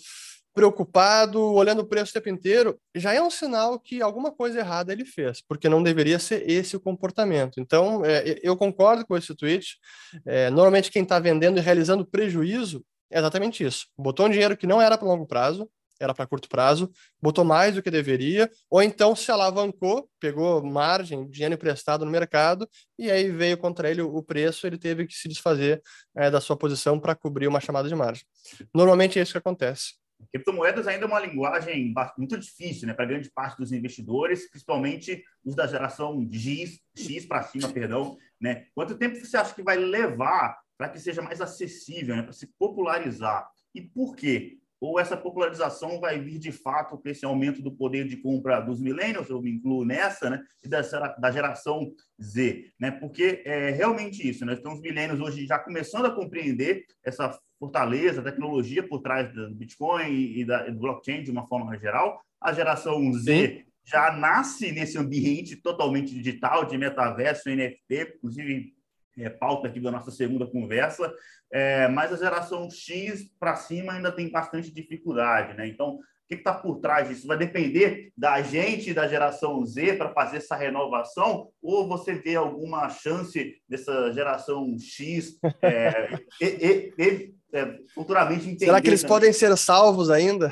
preocupado, 0.54 1.42
olhando 1.42 1.82
o 1.82 1.86
preço 1.86 2.12
o 2.12 2.14
tempo 2.14 2.30
inteiro, 2.30 2.80
já 2.96 3.14
é 3.14 3.22
um 3.22 3.30
sinal 3.30 3.80
que 3.80 4.02
alguma 4.02 4.32
coisa 4.32 4.60
errada 4.60 4.94
ele 4.94 5.06
fez, 5.06 5.42
porque 5.42 5.68
não 5.68 5.82
deveria 5.82 6.20
ser 6.20 6.50
esse 6.50 6.76
o 6.76 6.80
comportamento. 6.80 7.60
Então, 7.60 8.06
é, 8.06 8.40
eu 8.44 8.56
concordo 8.56 9.06
com 9.06 9.18
esse 9.18 9.36
tweet. 9.36 9.78
É, 10.26 10.50
normalmente, 10.50 10.92
quem 10.92 11.04
está 11.04 11.20
vendendo 11.20 11.58
e 11.58 11.62
realizando 11.62 12.06
prejuízo 12.06 12.86
é 13.12 13.20
exatamente 13.20 13.64
isso. 13.64 13.88
Botou 13.98 14.26
um 14.26 14.30
dinheiro 14.30 14.58
que 14.58 14.68
não 14.68 14.82
era 14.82 14.98
para 14.98 15.08
longo 15.08 15.26
prazo, 15.26 15.70
era 16.00 16.14
para 16.14 16.28
curto 16.28 16.50
prazo, 16.50 16.92
botou 17.22 17.46
mais 17.46 17.76
do 17.76 17.82
que 17.82 17.90
deveria, 17.90 18.50
ou 18.70 18.82
então 18.82 19.16
se 19.16 19.32
alavancou, 19.32 20.10
pegou 20.20 20.64
margem, 20.64 21.30
dinheiro 21.30 21.56
emprestado 21.56 22.04
no 22.06 22.12
mercado, 22.12 22.68
e 22.98 23.10
aí 23.10 23.30
veio 23.32 23.58
contra 23.58 23.90
ele 23.90 24.02
o 24.02 24.22
preço, 24.22 24.68
ele 24.68 24.78
teve 24.78 25.08
que 25.08 25.14
se 25.14 25.28
desfazer 25.28 25.82
é, 26.16 26.30
da 26.30 26.42
sua 26.42 26.58
posição 26.58 27.00
para 27.00 27.16
cobrir 27.16 27.48
uma 27.48 27.60
chamada 27.60 27.88
de 27.88 27.96
margem. 27.96 28.26
Normalmente 28.74 29.20
é 29.20 29.22
isso 29.22 29.32
que 29.32 29.38
acontece. 29.38 30.03
Criptomoedas 30.32 30.88
ainda 30.88 31.06
é 31.06 31.08
uma 31.08 31.20
linguagem 31.20 31.94
muito 32.18 32.38
difícil 32.38 32.88
né, 32.88 32.94
para 32.94 33.06
grande 33.06 33.30
parte 33.32 33.58
dos 33.58 33.72
investidores, 33.72 34.50
principalmente 34.50 35.24
os 35.44 35.56
da 35.56 35.68
geração 35.68 36.28
X, 36.32 36.80
X 36.96 37.26
para 37.26 37.44
cima, 37.44 37.70
perdão. 37.70 38.18
Né? 38.40 38.68
Quanto 38.76 38.98
tempo 38.98 39.16
você 39.16 39.38
acha 39.38 39.54
que 39.54 39.64
vai 39.64 39.78
levar 39.78 40.58
para 40.78 40.90
que 40.90 41.00
seja 41.00 41.22
mais 41.22 41.42
acessível, 41.42 42.16
né, 42.16 42.24
para 42.24 42.34
se 42.34 42.48
popularizar? 42.58 43.48
E 43.74 43.82
por 43.82 44.16
quê? 44.16 44.60
ou 44.84 45.00
essa 45.00 45.16
popularização 45.16 45.98
vai 45.98 46.20
vir 46.20 46.38
de 46.38 46.52
fato 46.52 46.98
com 46.98 47.08
esse 47.08 47.24
aumento 47.24 47.62
do 47.62 47.72
poder 47.72 48.06
de 48.06 48.18
compra 48.18 48.60
dos 48.60 48.82
millennials, 48.82 49.30
eu 49.30 49.42
me 49.42 49.50
incluo 49.50 49.86
nessa, 49.86 50.30
né, 50.30 50.44
e 50.62 50.68
da 50.68 51.32
geração 51.32 51.90
Z, 52.22 52.70
né, 52.78 52.92
porque 52.92 53.42
é 53.46 53.70
realmente 53.70 54.28
isso, 54.28 54.46
nós 54.46 54.56
né, 54.56 54.60
estamos 54.60 54.82
millennials 54.82 55.22
hoje 55.22 55.46
já 55.46 55.58
começando 55.58 56.08
a 56.08 56.14
compreender 56.14 56.84
essa 57.02 57.40
fortaleza, 57.64 58.20
a 58.20 58.24
tecnologia 58.24 58.86
por 58.86 59.00
trás 59.00 59.34
do 59.34 59.50
Bitcoin 59.52 60.12
e, 60.12 60.44
da, 60.44 60.68
do 60.70 60.80
blockchain 60.80 61.24
de 61.24 61.32
uma 61.32 61.48
forma 61.48 61.78
geral, 61.78 62.22
a 62.42 62.52
geração 62.52 63.12
Z 63.14 63.48
Sim. 63.48 63.66
já 63.86 64.12
nasce 64.12 64.74
nesse 64.74 64.98
ambiente 64.98 65.56
totalmente 65.56 66.14
digital, 66.14 66.66
de 66.66 66.78
metaverso, 66.78 67.50
NFT, 67.50 68.16
inclusive 68.18 68.74
é, 69.18 69.30
pauta 69.30 69.68
aqui 69.70 69.80
da 69.80 69.92
nossa 69.92 70.12
segunda 70.12 70.46
conversa, 70.46 71.14
é, 71.50 71.88
mas 71.88 72.12
a 72.12 72.18
geração 72.18 72.70
X 72.70 73.30
para 73.40 73.56
cima 73.56 73.94
ainda 73.94 74.12
tem 74.12 74.30
bastante 74.30 74.70
dificuldade, 74.70 75.56
né? 75.56 75.66
Então, 75.68 76.00
que 76.36 76.42
está 76.42 76.54
por 76.54 76.80
trás 76.80 77.08
disso? 77.08 77.28
Vai 77.28 77.38
depender 77.38 78.12
da 78.18 78.42
gente 78.42 78.94
da 78.94 79.08
geração 79.08 79.66
Z 79.66 79.94
para 79.98 80.14
fazer 80.14 80.38
essa 80.38 80.56
renovação, 80.56 81.50
ou 81.62 81.88
você 81.88 82.14
vê 82.14 82.36
alguma 82.36 82.90
chance 82.90 83.56
dessa 83.68 84.12
geração 84.14 84.78
X 84.80 85.38
é, 85.62 86.20
e, 86.42 86.94
e, 86.98 87.34
é, 87.54 87.78
futuramente 87.94 88.46
entender. 88.46 88.66
Será 88.66 88.82
que 88.82 88.88
eles 88.88 89.02
também. 89.02 89.16
podem 89.16 89.34
ser 89.34 89.56
salvos 89.58 90.10
ainda? 90.10 90.52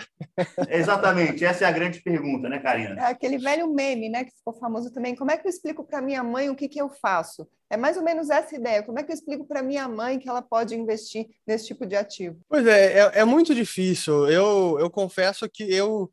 Exatamente, 0.69 1.43
essa 1.43 1.65
é 1.65 1.67
a 1.67 1.71
grande 1.71 1.99
pergunta, 2.01 2.47
né, 2.47 2.59
Karina? 2.59 3.01
É 3.01 3.05
aquele 3.05 3.39
velho 3.39 3.67
meme, 3.73 4.07
né, 4.07 4.23
que 4.23 4.31
ficou 4.31 4.53
famoso 4.53 4.93
também. 4.93 5.15
Como 5.15 5.31
é 5.31 5.37
que 5.37 5.47
eu 5.47 5.49
explico 5.49 5.83
para 5.83 6.01
minha 6.01 6.23
mãe 6.23 6.49
o 6.49 6.55
que, 6.55 6.69
que 6.69 6.79
eu 6.79 6.89
faço? 6.89 7.47
É 7.71 7.77
mais 7.77 7.95
ou 7.95 8.03
menos 8.03 8.29
essa 8.29 8.53
ideia. 8.53 8.83
Como 8.83 8.99
é 8.99 9.03
que 9.03 9.11
eu 9.11 9.15
explico 9.15 9.47
para 9.47 9.63
minha 9.63 9.87
mãe 9.87 10.19
que 10.19 10.27
ela 10.27 10.41
pode 10.41 10.75
investir 10.75 11.27
nesse 11.47 11.67
tipo 11.67 11.85
de 11.85 11.95
ativo? 11.95 12.37
Pois 12.49 12.67
é, 12.67 12.99
é, 12.99 13.11
é 13.21 13.25
muito 13.25 13.55
difícil. 13.55 14.27
Eu, 14.27 14.77
eu 14.77 14.89
confesso 14.89 15.49
que 15.49 15.70
eu, 15.73 16.11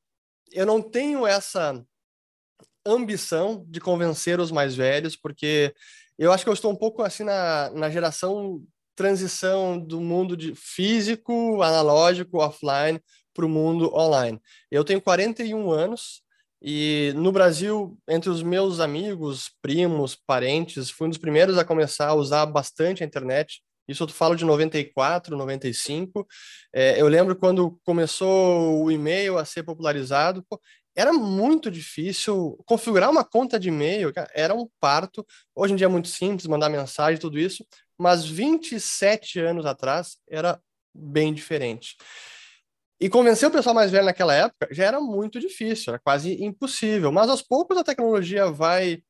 eu 0.53 0.67
não 0.67 0.81
tenho 0.81 1.27
essa 1.27 1.85
ambição 2.87 3.65
de 3.69 3.81
convencer 3.81 4.41
os 4.41 4.51
mais 4.51 4.75
velhos, 4.75 5.17
porque 5.17 5.75
eu 6.19 6.33
acho 6.33 6.45
que 6.45 6.51
eu 6.51 6.55
estou 6.55 6.73
um 6.73 6.77
pouco 6.77 7.03
assim 7.03 7.25
na, 7.25 7.71
na 7.71 7.91
geração 7.91 8.63
transição 8.97 9.79
do 9.79 10.01
mundo 10.01 10.37
de 10.37 10.55
físico, 10.57 11.63
analógico, 11.63 12.39
offline, 12.39 13.01
para 13.33 13.47
o 13.47 13.49
mundo 13.49 13.95
online. 13.95 14.41
Eu 14.71 14.83
tenho 14.83 15.01
41 15.01 15.71
anos 15.71 16.23
e 16.61 17.13
no 17.15 17.31
Brasil, 17.31 17.97
entre 18.09 18.29
os 18.29 18.43
meus 18.43 18.81
amigos, 18.81 19.53
primos, 19.63 20.17
parentes, 20.17 20.91
fui 20.91 21.07
um 21.07 21.11
dos 21.11 21.19
primeiros 21.19 21.57
a 21.57 21.65
começar 21.65 22.09
a 22.09 22.15
usar 22.15 22.45
bastante 22.47 23.05
a 23.05 23.07
internet. 23.07 23.63
Isso 23.89 24.05
eu 24.05 24.09
falo 24.09 24.37
de 24.37 24.45
94, 24.45 25.37
95. 25.37 26.27
É, 26.73 27.01
eu 27.01 27.09
lembro 27.09 27.35
quando 27.35 27.81
começou 27.85 28.85
o 28.85 28.91
e-mail 28.91 29.39
a 29.39 29.45
ser 29.45 29.63
popularizado, 29.63 30.45
pô, 30.49 30.61
era 30.95 31.13
muito 31.13 31.71
difícil 31.71 32.59
configurar 32.67 33.09
uma 33.09 33.25
conta 33.25 33.59
de 33.59 33.69
e-mail, 33.69 34.13
era 34.35 34.53
um 34.53 34.69
parto. 34.81 35.25
Hoje 35.55 35.73
em 35.73 35.77
dia 35.77 35.87
é 35.87 35.89
muito 35.89 36.09
simples 36.09 36.47
mandar 36.47 36.69
mensagem, 36.69 37.21
tudo 37.21 37.39
isso, 37.39 37.65
mas 37.97 38.25
27 38.25 39.39
anos 39.39 39.65
atrás 39.65 40.17
era 40.29 40.61
bem 40.93 41.33
diferente. 41.33 41.97
E 43.01 43.09
convencer 43.09 43.49
o 43.49 43.53
pessoal 43.53 43.77
mais 43.77 43.93
velho 43.93 44.07
naquela 44.07 44.35
época 44.35 44.69
já 44.73 44.85
era 44.87 45.01
muito 45.01 45.39
difícil, 45.39 45.93
era 45.93 46.01
quase 46.01 46.43
impossível. 46.43 47.13
Mas 47.13 47.31
aos 47.31 47.43
poucos 47.43 47.79
a 47.79 47.85
tecnologia 47.85 48.51
vai, 48.51 49.01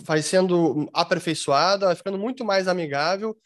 vai 0.00 0.22
sendo 0.22 0.88
aperfeiçoada, 0.94 1.86
vai 1.86 1.96
ficando 1.96 2.16
muito 2.16 2.44
mais 2.44 2.68
amigável, 2.68 3.36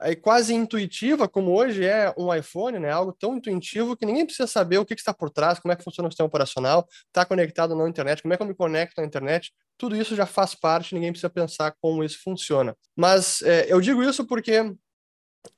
é 0.00 0.14
quase 0.14 0.54
intuitiva, 0.54 1.28
como 1.28 1.52
hoje 1.52 1.84
é 1.84 2.12
um 2.18 2.34
iPhone, 2.34 2.78
né? 2.78 2.90
Algo 2.90 3.12
tão 3.12 3.36
intuitivo 3.36 3.96
que 3.96 4.04
ninguém 4.04 4.26
precisa 4.26 4.46
saber 4.46 4.78
o 4.78 4.84
que, 4.84 4.94
está 4.94 5.14
por 5.14 5.30
trás, 5.30 5.58
como 5.58 5.72
é 5.72 5.76
que 5.76 5.84
funciona 5.84 6.08
o 6.08 6.10
sistema 6.10 6.26
operacional, 6.26 6.86
está 7.06 7.24
conectado 7.24 7.74
na 7.74 7.88
internet, 7.88 8.22
como 8.22 8.34
é 8.34 8.36
que 8.36 8.42
eu 8.42 8.46
me 8.46 8.54
conecto 8.54 9.00
na 9.00 9.06
internet 9.06 9.52
tudo 9.76 9.96
isso 9.96 10.14
já 10.14 10.26
faz 10.26 10.54
parte, 10.54 10.94
ninguém 10.94 11.10
precisa 11.10 11.30
pensar 11.30 11.74
como 11.80 12.04
isso 12.04 12.22
funciona. 12.22 12.76
Mas 12.96 13.42
é, 13.42 13.66
eu 13.72 13.80
digo 13.80 14.02
isso 14.02 14.24
porque 14.24 14.74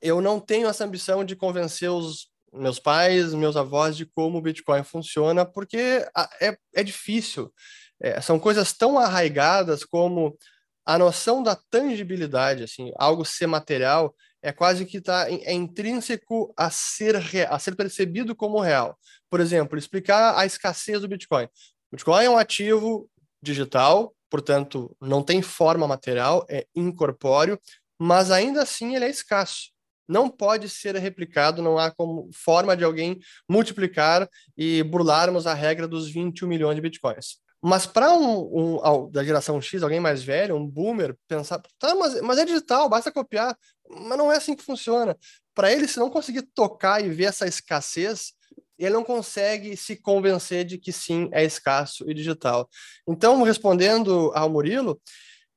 eu 0.01 0.21
não 0.21 0.39
tenho 0.39 0.67
essa 0.67 0.83
ambição 0.83 1.23
de 1.23 1.35
convencer 1.35 1.89
os 1.89 2.29
meus 2.53 2.79
pais, 2.79 3.33
meus 3.33 3.55
avós 3.55 3.95
de 3.95 4.05
como 4.05 4.37
o 4.37 4.41
Bitcoin 4.41 4.83
funciona, 4.83 5.45
porque 5.45 6.05
é, 6.41 6.57
é 6.73 6.83
difícil. 6.83 7.53
É, 8.01 8.19
são 8.21 8.39
coisas 8.39 8.73
tão 8.73 8.97
arraigadas 8.97 9.83
como 9.83 10.37
a 10.85 10.97
noção 10.97 11.43
da 11.43 11.55
tangibilidade, 11.69 12.63
assim, 12.63 12.91
algo 12.97 13.25
ser 13.25 13.47
material, 13.47 14.15
é 14.47 14.53
quase 14.53 14.85
que 14.85 14.97
está 14.97 15.29
é 15.29 15.51
intrínseco 15.51 16.53
a 16.55 16.69
ser, 16.69 17.17
a 17.49 17.59
ser 17.59 17.75
percebido 17.75 18.33
como 18.33 18.61
real. 18.61 18.97
Por 19.29 19.41
exemplo, 19.41 19.77
explicar 19.77 20.37
a 20.37 20.45
escassez 20.45 21.01
do 21.01 21.07
Bitcoin. 21.07 21.43
O 21.43 21.49
Bitcoin 21.91 22.23
é 22.23 22.29
um 22.29 22.37
ativo 22.37 23.09
digital, 23.41 24.15
portanto, 24.29 24.95
não 25.01 25.21
tem 25.21 25.41
forma 25.41 25.85
material, 25.85 26.45
é 26.49 26.65
incorpóreo, 26.73 27.59
mas 27.99 28.31
ainda 28.31 28.61
assim 28.61 28.95
ele 28.95 29.03
é 29.03 29.09
escasso. 29.09 29.71
Não 30.07 30.29
pode 30.29 30.69
ser 30.69 30.95
replicado, 30.95 31.61
não 31.61 31.77
há 31.77 31.91
como 31.91 32.29
forma 32.33 32.77
de 32.77 32.85
alguém 32.85 33.19
multiplicar 33.49 34.29
e 34.55 34.81
burlarmos 34.81 35.45
a 35.45 35.53
regra 35.53 35.89
dos 35.89 36.09
21 36.09 36.47
milhões 36.47 36.75
de 36.75 36.81
bitcoins. 36.81 37.41
Mas 37.61 37.85
para 37.85 38.13
um, 38.13 38.77
um, 38.77 39.11
da 39.11 39.23
geração 39.23 39.59
X, 39.59 39.81
alguém 39.81 39.99
mais 39.99 40.23
velho, 40.23 40.55
um 40.55 40.67
boomer, 40.67 41.15
pensar, 41.27 41.61
tá, 41.79 41.95
mas, 41.95 42.21
mas 42.21 42.37
é 42.37 42.45
digital, 42.45 42.87
basta 42.87 43.11
copiar. 43.11 43.57
Mas 43.89 44.17
não 44.17 44.31
é 44.31 44.37
assim 44.37 44.55
que 44.55 44.63
funciona. 44.63 45.17
Para 45.55 45.71
ele, 45.71 45.87
se 45.87 45.97
não 45.97 46.09
conseguir 46.09 46.43
tocar 46.53 47.03
e 47.03 47.09
ver 47.09 47.25
essa 47.25 47.47
escassez, 47.47 48.33
ele 48.77 48.93
não 48.93 49.03
consegue 49.03 49.75
se 49.75 49.95
convencer 49.95 50.65
de 50.65 50.77
que 50.77 50.91
sim, 50.91 51.29
é 51.31 51.43
escasso 51.43 52.09
e 52.09 52.13
digital. 52.13 52.69
Então, 53.07 53.41
respondendo 53.41 54.31
ao 54.35 54.49
Murilo, 54.49 55.01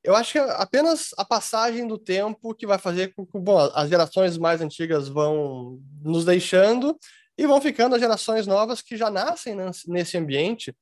eu 0.03 0.15
acho 0.15 0.31
que 0.31 0.39
é 0.39 0.51
apenas 0.53 1.09
a 1.17 1.23
passagem 1.23 1.87
do 1.87 1.97
tempo 1.97 2.55
que 2.55 2.65
vai 2.65 2.79
fazer 2.79 3.13
com 3.13 3.25
que 3.25 3.37
bom, 3.37 3.59
as 3.75 3.89
gerações 3.89 4.37
mais 4.37 4.59
antigas 4.59 5.07
vão 5.07 5.79
nos 6.01 6.25
deixando 6.25 6.97
e 7.37 7.47
vão 7.47 7.61
ficando 7.61 7.95
as 7.95 8.01
gerações 8.01 8.45
novas 8.45 8.81
que 8.81 8.97
já 8.97 9.09
nascem 9.09 9.55
nesse 9.87 10.17
ambiente 10.17 10.75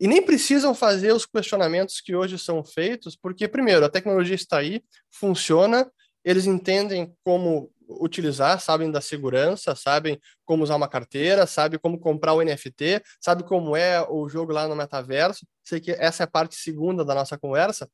e 0.00 0.06
nem 0.06 0.22
precisam 0.22 0.74
fazer 0.74 1.12
os 1.12 1.26
questionamentos 1.26 2.00
que 2.00 2.14
hoje 2.14 2.38
são 2.38 2.64
feitos, 2.64 3.16
porque, 3.16 3.48
primeiro, 3.48 3.84
a 3.84 3.88
tecnologia 3.88 4.34
está 4.34 4.58
aí, 4.58 4.82
funciona, 5.10 5.90
eles 6.24 6.46
entendem 6.46 7.12
como 7.24 7.70
utilizar, 7.88 8.60
sabem 8.60 8.90
da 8.90 9.00
segurança, 9.00 9.74
sabem 9.74 10.20
como 10.44 10.62
usar 10.62 10.76
uma 10.76 10.88
carteira, 10.88 11.46
sabem 11.46 11.78
como 11.80 11.98
comprar 11.98 12.34
o 12.34 12.42
NFT, 12.42 13.02
sabem 13.20 13.46
como 13.46 13.74
é 13.74 14.06
o 14.08 14.28
jogo 14.28 14.52
lá 14.52 14.68
no 14.68 14.76
metaverso. 14.76 15.46
Sei 15.64 15.80
que 15.80 15.92
essa 15.92 16.22
é 16.22 16.24
a 16.24 16.30
parte 16.30 16.54
segunda 16.54 17.04
da 17.04 17.14
nossa 17.14 17.38
conversa, 17.38 17.88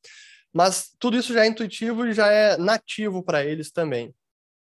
mas 0.52 0.94
tudo 0.98 1.16
isso 1.16 1.32
já 1.32 1.44
é 1.44 1.46
intuitivo 1.46 2.06
e 2.06 2.12
já 2.12 2.30
é 2.30 2.56
nativo 2.56 3.22
para 3.22 3.44
eles 3.44 3.70
também. 3.70 4.14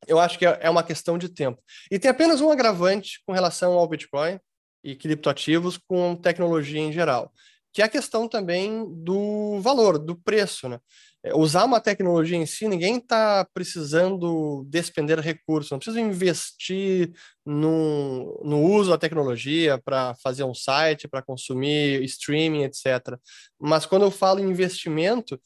Eu 0.06 0.18
acho 0.18 0.38
que 0.38 0.46
é 0.46 0.68
uma 0.68 0.82
questão 0.82 1.18
de 1.18 1.28
tempo. 1.28 1.62
E 1.90 1.98
tem 1.98 2.10
apenas 2.10 2.40
um 2.40 2.50
agravante 2.50 3.20
com 3.26 3.32
relação 3.32 3.72
ao 3.74 3.88
Bitcoin 3.88 4.38
e 4.82 4.94
criptoativos 4.94 5.78
com 5.78 6.14
tecnologia 6.14 6.80
em 6.80 6.92
geral, 6.92 7.32
que 7.72 7.82
é 7.82 7.84
a 7.84 7.88
questão 7.88 8.28
também 8.28 8.84
do 9.02 9.58
valor, 9.60 9.98
do 9.98 10.14
preço, 10.14 10.68
né? 10.68 10.78
É, 11.24 11.34
usar 11.34 11.64
uma 11.64 11.80
tecnologia 11.80 12.36
em 12.36 12.44
si, 12.44 12.68
ninguém 12.68 12.98
está 12.98 13.46
precisando 13.54 14.62
despender 14.68 15.18
recursos, 15.20 15.70
não 15.70 15.78
precisa 15.78 15.98
investir 15.98 17.12
no, 17.46 18.42
no 18.44 18.60
uso 18.62 18.90
da 18.90 18.98
tecnologia 18.98 19.80
para 19.82 20.14
fazer 20.22 20.44
um 20.44 20.54
site, 20.54 21.08
para 21.08 21.22
consumir 21.22 22.04
streaming, 22.04 22.64
etc. 22.64 23.18
Mas 23.58 23.86
quando 23.86 24.02
eu 24.02 24.10
falo 24.10 24.38
em 24.38 24.50
investimento, 24.50 25.40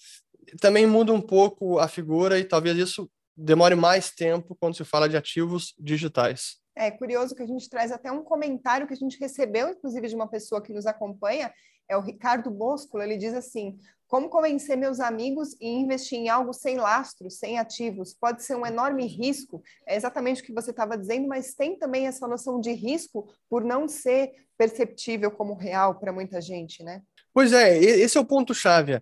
também 0.60 0.84
muda 0.84 1.12
um 1.12 1.20
pouco 1.20 1.78
a 1.78 1.86
figura 1.86 2.40
e 2.40 2.44
talvez 2.44 2.76
isso 2.76 3.08
demore 3.38 3.74
mais 3.74 4.10
tempo 4.10 4.56
quando 4.58 4.76
se 4.76 4.84
fala 4.84 5.08
de 5.08 5.16
ativos 5.16 5.74
digitais. 5.78 6.56
É 6.74 6.90
curioso 6.90 7.34
que 7.34 7.42
a 7.42 7.46
gente 7.46 7.68
traz 7.68 7.92
até 7.92 8.10
um 8.10 8.22
comentário 8.22 8.86
que 8.86 8.92
a 8.92 8.96
gente 8.96 9.18
recebeu, 9.18 9.68
inclusive, 9.68 10.08
de 10.08 10.14
uma 10.14 10.28
pessoa 10.28 10.62
que 10.62 10.72
nos 10.72 10.86
acompanha, 10.86 11.52
é 11.88 11.96
o 11.96 12.00
Ricardo 12.00 12.50
Bosco, 12.50 13.00
ele 13.00 13.16
diz 13.16 13.32
assim: 13.32 13.78
como 14.06 14.28
convencer 14.28 14.76
meus 14.76 15.00
amigos 15.00 15.56
e 15.60 15.68
investir 15.68 16.18
em 16.18 16.28
algo 16.28 16.52
sem 16.52 16.76
lastro, 16.76 17.30
sem 17.30 17.58
ativos? 17.58 18.14
Pode 18.14 18.44
ser 18.44 18.56
um 18.56 18.66
enorme 18.66 19.06
risco, 19.06 19.62
é 19.86 19.96
exatamente 19.96 20.42
o 20.42 20.44
que 20.44 20.52
você 20.52 20.70
estava 20.70 20.98
dizendo, 20.98 21.26
mas 21.28 21.54
tem 21.54 21.78
também 21.78 22.06
essa 22.06 22.26
noção 22.28 22.60
de 22.60 22.72
risco 22.72 23.28
por 23.48 23.64
não 23.64 23.88
ser 23.88 24.32
perceptível 24.56 25.30
como 25.30 25.54
real 25.54 25.98
para 25.98 26.12
muita 26.12 26.40
gente, 26.40 26.82
né? 26.82 27.02
Pois 27.32 27.52
é, 27.52 27.78
esse 27.78 28.18
é 28.18 28.20
o 28.20 28.26
ponto-chave. 28.26 29.00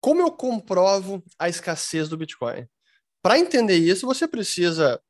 Como 0.00 0.20
eu 0.20 0.32
comprovo 0.32 1.22
a 1.38 1.48
escassez 1.48 2.08
do 2.08 2.16
Bitcoin? 2.16 2.66
Para 3.22 3.38
entender 3.38 3.76
isso, 3.76 4.04
você 4.04 4.26
precisa 4.26 5.00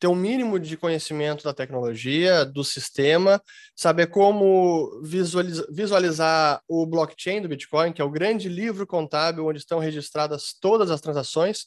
ter 0.00 0.08
um 0.08 0.16
mínimo 0.16 0.58
de 0.58 0.76
conhecimento 0.76 1.44
da 1.44 1.54
tecnologia, 1.54 2.44
do 2.44 2.64
sistema, 2.64 3.40
saber 3.76 4.08
como 4.08 5.00
visualizar, 5.00 5.66
visualizar 5.70 6.62
o 6.66 6.84
blockchain 6.84 7.40
do 7.40 7.48
Bitcoin, 7.48 7.92
que 7.92 8.02
é 8.02 8.04
o 8.04 8.10
grande 8.10 8.48
livro 8.48 8.84
contábil 8.84 9.46
onde 9.46 9.60
estão 9.60 9.78
registradas 9.78 10.56
todas 10.60 10.90
as 10.90 11.00
transações. 11.00 11.66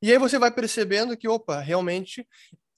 E 0.00 0.10
aí 0.10 0.18
você 0.18 0.38
vai 0.38 0.50
percebendo 0.50 1.14
que, 1.14 1.28
opa, 1.28 1.60
realmente 1.60 2.26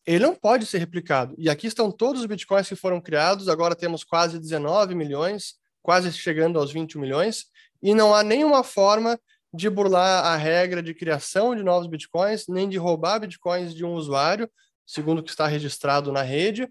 ele 0.04 0.24
não 0.24 0.34
pode 0.34 0.66
ser 0.66 0.78
replicado. 0.78 1.36
E 1.38 1.48
aqui 1.48 1.68
estão 1.68 1.90
todos 1.92 2.22
os 2.22 2.26
bitcoins 2.26 2.68
que 2.68 2.74
foram 2.74 3.00
criados, 3.00 3.48
agora 3.48 3.76
temos 3.76 4.02
quase 4.02 4.40
19 4.40 4.92
milhões, 4.96 5.54
quase 5.82 6.12
chegando 6.12 6.58
aos 6.58 6.72
20 6.72 6.98
milhões, 6.98 7.46
e 7.80 7.94
não 7.94 8.12
há 8.12 8.24
nenhuma 8.24 8.64
forma 8.64 9.16
de 9.56 9.70
burlar 9.70 10.24
a 10.24 10.36
regra 10.36 10.82
de 10.82 10.94
criação 10.94 11.56
de 11.56 11.62
novos 11.62 11.86
bitcoins, 11.86 12.46
nem 12.48 12.68
de 12.68 12.76
roubar 12.76 13.20
bitcoins 13.20 13.74
de 13.74 13.84
um 13.84 13.94
usuário, 13.94 14.50
segundo 14.86 15.20
o 15.20 15.22
que 15.22 15.30
está 15.30 15.46
registrado 15.46 16.12
na 16.12 16.22
rede. 16.22 16.68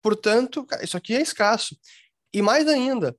Portanto, 0.00 0.66
isso 0.82 0.96
aqui 0.96 1.14
é 1.14 1.20
escasso. 1.20 1.76
E 2.32 2.40
mais 2.40 2.68
ainda, 2.68 3.16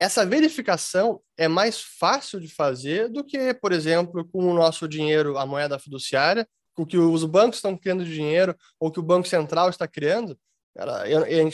essa 0.00 0.24
verificação 0.24 1.20
é 1.36 1.46
mais 1.46 1.80
fácil 1.80 2.40
de 2.40 2.48
fazer 2.48 3.08
do 3.08 3.22
que, 3.22 3.54
por 3.54 3.70
exemplo, 3.72 4.26
com 4.28 4.50
o 4.50 4.54
nosso 4.54 4.88
dinheiro, 4.88 5.36
a 5.38 5.46
moeda 5.46 5.78
fiduciária, 5.78 6.48
com 6.74 6.86
que 6.86 6.96
os 6.96 7.24
bancos 7.24 7.58
estão 7.58 7.76
criando 7.76 8.04
dinheiro 8.04 8.56
ou 8.80 8.90
que 8.90 8.98
o 8.98 9.02
Banco 9.02 9.28
Central 9.28 9.68
está 9.68 9.86
criando. 9.86 10.38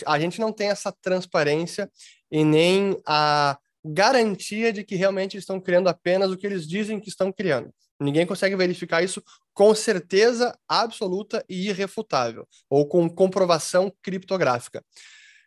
a 0.06 0.18
gente 0.18 0.40
não 0.40 0.52
tem 0.52 0.68
essa 0.68 0.92
transparência 1.02 1.90
e 2.30 2.44
nem 2.44 2.96
a 3.04 3.58
garantia 3.84 4.72
de 4.72 4.84
que 4.84 4.96
realmente 4.96 5.36
estão 5.36 5.60
criando 5.60 5.88
apenas 5.88 6.30
o 6.30 6.36
que 6.36 6.46
eles 6.46 6.66
dizem 6.66 7.00
que 7.00 7.08
estão 7.08 7.32
criando. 7.32 7.72
Ninguém 8.00 8.26
consegue 8.26 8.54
verificar 8.54 9.02
isso 9.02 9.22
com 9.52 9.74
certeza 9.74 10.56
absoluta 10.68 11.44
e 11.48 11.68
irrefutável, 11.68 12.46
ou 12.70 12.86
com 12.86 13.08
comprovação 13.08 13.92
criptográfica. 14.02 14.84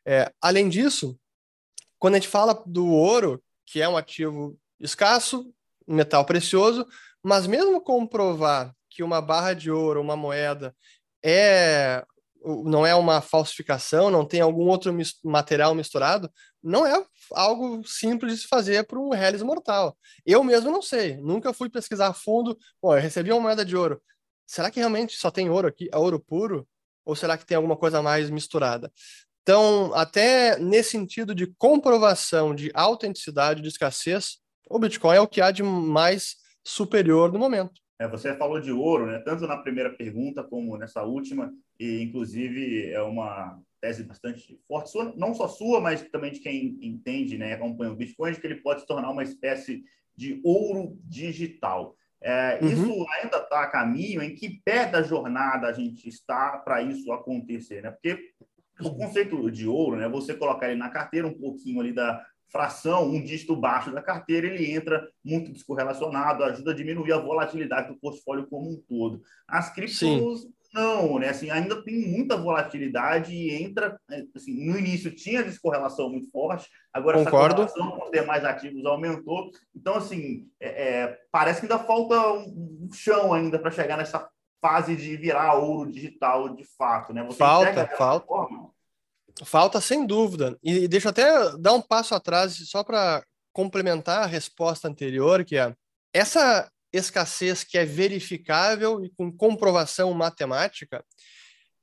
É, 0.06 0.32
além 0.42 0.68
disso, 0.68 1.18
quando 1.98 2.16
a 2.16 2.18
gente 2.18 2.28
fala 2.28 2.62
do 2.66 2.88
ouro, 2.88 3.42
que 3.66 3.82
é 3.82 3.88
um 3.88 3.96
ativo 3.96 4.58
escasso, 4.80 5.54
metal 5.88 6.26
precioso, 6.26 6.86
mas 7.24 7.48
mesmo 7.48 7.80
comprovar 7.82 8.74
que 8.90 9.04
uma 9.04 9.22
barra 9.22 9.54
de 9.54 9.72
ouro, 9.72 10.02
uma 10.02 10.18
moeda, 10.18 10.76
é 11.24 12.04
não 12.44 12.86
é 12.86 12.96
uma 12.96 13.22
falsificação, 13.22 14.10
não 14.10 14.26
tem 14.26 14.42
algum 14.42 14.68
outro 14.68 14.96
material 15.24 15.76
misturado, 15.76 16.32
não 16.64 16.86
é 16.86 17.06
algo 17.32 17.86
simples 17.88 18.34
de 18.34 18.42
se 18.42 18.48
fazer 18.48 18.86
para 18.86 19.00
um 19.00 19.10
reles 19.10 19.42
mortal. 19.42 19.98
Eu 20.26 20.44
mesmo 20.44 20.72
não 20.72 20.82
sei, 20.82 21.18
nunca 21.18 21.54
fui 21.54 21.70
pesquisar 21.70 22.08
a 22.08 22.14
fundo. 22.14 22.58
Pô, 22.82 22.96
eu 22.96 23.02
recebi 23.02 23.32
uma 23.32 23.42
moeda 23.42 23.64
de 23.64 23.76
ouro. 23.76 24.02
Será 24.48 24.70
que 24.70 24.80
realmente 24.80 25.16
só 25.18 25.32
tem 25.32 25.50
ouro 25.50 25.68
aqui? 25.68 25.90
É 25.92 25.98
ouro 25.98 26.20
puro? 26.20 26.68
Ou 27.06 27.16
será 27.16 27.38
que 27.38 27.46
tem 27.46 27.56
alguma 27.56 27.78
coisa 27.78 28.02
mais 28.02 28.30
misturada? 28.30 28.92
Então, 29.42 29.92
até 29.96 30.58
nesse 30.60 30.92
sentido 30.92 31.34
de 31.34 31.48
comprovação 31.58 32.54
de 32.54 32.72
autenticidade, 32.74 33.62
de 33.62 33.68
escassez, 33.68 34.38
o 34.70 34.78
Bitcoin 34.78 35.16
é 35.16 35.22
o 35.22 35.28
que 35.28 35.42
há 35.42 35.52
de 35.52 35.64
mais 35.64 36.36
superior 36.64 37.32
no 37.32 37.40
momento. 37.40 37.81
É, 38.02 38.08
você 38.08 38.36
falou 38.36 38.60
de 38.60 38.72
ouro, 38.72 39.06
né? 39.06 39.20
tanto 39.20 39.46
na 39.46 39.56
primeira 39.56 39.92
pergunta 39.92 40.44
como 40.44 40.76
nessa 40.76 41.04
última, 41.04 41.54
e 41.80 42.02
inclusive 42.02 42.90
é 42.90 43.00
uma 43.00 43.62
tese 43.80 44.04
bastante 44.04 44.60
forte, 44.68 44.90
sua, 44.90 45.14
não 45.16 45.36
só 45.36 45.48
sua, 45.48 45.80
mas 45.80 46.02
também 46.10 46.32
de 46.32 46.40
quem 46.40 46.80
entende, 46.82 47.38
né, 47.38 47.54
acompanha 47.54 47.92
o 47.92 47.96
Bitcoin, 47.96 48.32
de 48.32 48.42
que 48.42 48.48
ele 48.48 48.56
pode 48.56 48.82
se 48.82 48.88
tornar 48.88 49.12
uma 49.12 49.22
espécie 49.22 49.84
de 50.16 50.42
ouro 50.44 50.98
digital. 51.04 51.96
É, 52.20 52.58
uhum. 52.60 52.70
Isso 52.70 53.06
ainda 53.20 53.38
está 53.38 53.62
a 53.62 53.68
caminho? 53.68 54.24
Em 54.24 54.34
que 54.34 54.62
pé 54.66 54.88
da 54.88 55.04
jornada 55.04 55.68
a 55.68 55.74
gente 55.74 56.10
está 56.10 56.58
para 56.58 56.82
isso 56.82 57.12
acontecer? 57.12 57.84
Né? 57.84 57.92
Porque 57.92 58.32
o 58.80 58.96
conceito 58.96 59.52
de 59.52 59.68
ouro, 59.68 59.98
né, 59.98 60.10
você 60.10 60.34
colocar 60.34 60.70
ele 60.70 60.80
na 60.80 60.90
carteira 60.90 61.28
um 61.28 61.38
pouquinho 61.38 61.80
ali 61.80 61.94
da, 61.94 62.26
fração, 62.52 63.06
um 63.06 63.24
dígito 63.24 63.56
baixo 63.56 63.92
da 63.92 64.02
carteira, 64.02 64.48
ele 64.48 64.72
entra 64.72 65.08
muito 65.24 65.52
descorrelacionado, 65.52 66.44
ajuda 66.44 66.72
a 66.72 66.76
diminuir 66.76 67.14
a 67.14 67.18
volatilidade 67.18 67.88
do 67.88 68.00
portfólio 68.00 68.48
como 68.48 68.70
um 68.70 68.82
todo. 68.88 69.22
As 69.48 69.74
criptos 69.74 70.48
não, 70.74 71.20
né? 71.20 71.30
Assim, 71.30 71.50
ainda 71.50 71.84
tem 71.84 72.08
muita 72.08 72.38
volatilidade 72.38 73.34
e 73.34 73.62
entra, 73.62 74.00
assim, 74.34 74.66
no 74.66 74.78
início 74.78 75.14
tinha 75.14 75.44
descorrelação 75.44 76.10
muito 76.10 76.32
forte, 76.32 76.70
agora 76.94 77.24
Concordo. 77.24 77.64
essa 77.64 77.74
correlação 77.74 78.00
com 78.00 78.06
os 78.06 78.12
demais 78.12 78.46
ativos 78.46 78.86
aumentou. 78.86 79.52
Então, 79.76 79.96
assim, 79.96 80.48
é, 80.60 81.02
é, 81.02 81.20
parece 81.32 81.60
que 81.60 81.66
ainda 81.66 81.84
falta 81.84 82.16
um, 82.34 82.88
um 82.88 82.94
chão 82.94 83.34
ainda 83.34 83.60
para 83.60 83.72
chegar 83.72 83.98
nessa 83.98 84.30
fase 84.62 84.96
de 84.96 85.18
virar 85.18 85.56
ouro 85.56 85.92
digital 85.92 86.56
de 86.56 86.64
fato, 86.78 87.14
né? 87.14 87.24
Você 87.24 87.38
falta, 87.38 87.88
falta. 87.98 88.26
Forma? 88.26 88.70
Falta, 89.44 89.82
sem 89.82 90.06
dúvida. 90.06 90.58
E 90.64 90.88
deixa 90.88 91.08
eu 91.08 91.12
até 91.12 91.58
dar 91.58 91.74
um 91.74 91.82
passo 91.82 92.14
atrás, 92.16 92.56
só 92.70 92.84
para 92.84 93.24
complementar 93.54 94.24
a 94.24 94.28
resposta 94.28 94.88
anterior, 94.88 95.44
que 95.44 95.58
é 95.58 95.74
essa 96.14 96.70
escassez 96.94 97.64
que 97.64 97.78
é 97.78 97.86
verificável 97.86 99.04
e 99.04 99.10
com 99.12 99.32
comprovação 99.32 100.14
matemática 100.14 101.04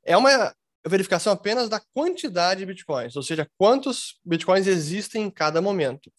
é 0.04 0.16
uma 0.16 0.54
verificação 0.86 1.32
apenas 1.32 1.68
da 1.68 1.80
quantidade 1.94 2.60
de 2.60 2.66
bitcoins, 2.66 3.16
ou 3.16 3.22
seja, 3.22 3.48
quantos 3.58 4.18
bitcoins 4.24 4.66
existem 4.66 5.24
em 5.24 5.30
cada 5.30 5.60
momento. 5.60 6.10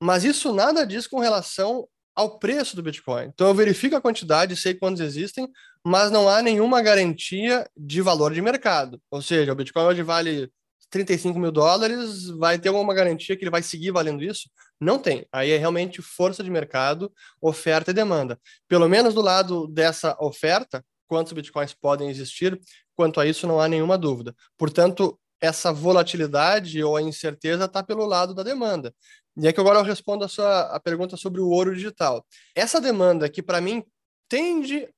Mas 0.00 0.24
isso 0.24 0.52
nada 0.52 0.86
diz 0.86 1.06
com 1.06 1.18
relação 1.18 1.86
ao 2.14 2.38
preço 2.38 2.74
do 2.74 2.82
Bitcoin. 2.82 3.26
Então 3.26 3.46
eu 3.46 3.54
verifico 3.54 3.94
a 3.94 4.00
quantidade, 4.00 4.56
sei 4.56 4.74
quantos 4.74 5.00
existem, 5.00 5.48
mas 5.84 6.10
não 6.10 6.28
há 6.28 6.42
nenhuma 6.42 6.82
garantia 6.82 7.68
de 7.76 8.00
valor 8.00 8.34
de 8.34 8.42
mercado. 8.42 9.00
Ou 9.08 9.22
seja, 9.22 9.52
o 9.52 9.54
Bitcoin 9.54 9.84
hoje 9.84 10.02
vale 10.02 10.50
35 10.90 11.38
mil 11.38 11.52
dólares, 11.52 12.28
vai 12.30 12.58
ter 12.58 12.68
alguma 12.68 12.94
garantia 12.94 13.36
que 13.36 13.44
ele 13.44 13.50
vai 13.50 13.62
seguir 13.62 13.90
valendo 13.90 14.22
isso? 14.22 14.48
Não 14.80 14.98
tem. 14.98 15.26
Aí 15.32 15.50
é 15.50 15.56
realmente 15.56 16.00
força 16.00 16.42
de 16.42 16.50
mercado, 16.50 17.12
oferta 17.40 17.90
e 17.90 17.94
demanda. 17.94 18.38
Pelo 18.66 18.88
menos 18.88 19.14
do 19.14 19.20
lado 19.20 19.66
dessa 19.68 20.16
oferta, 20.20 20.84
quantos 21.06 21.32
bitcoins 21.32 21.74
podem 21.74 22.08
existir, 22.08 22.60
quanto 22.94 23.20
a 23.20 23.26
isso 23.26 23.46
não 23.46 23.60
há 23.60 23.68
nenhuma 23.68 23.98
dúvida. 23.98 24.34
Portanto, 24.56 25.18
essa 25.40 25.72
volatilidade 25.72 26.82
ou 26.82 26.96
a 26.96 27.02
incerteza 27.02 27.64
está 27.64 27.82
pelo 27.82 28.04
lado 28.04 28.34
da 28.34 28.42
demanda. 28.42 28.94
E 29.36 29.46
é 29.46 29.52
que 29.52 29.60
agora 29.60 29.78
eu 29.78 29.84
respondo 29.84 30.24
a 30.24 30.28
sua 30.28 30.62
a 30.62 30.80
pergunta 30.80 31.16
sobre 31.16 31.40
o 31.40 31.48
ouro 31.48 31.74
digital. 31.74 32.26
Essa 32.54 32.80
demanda 32.80 33.28
que 33.28 33.42
para 33.42 33.60
mim 33.60 33.84
tende 34.28 34.88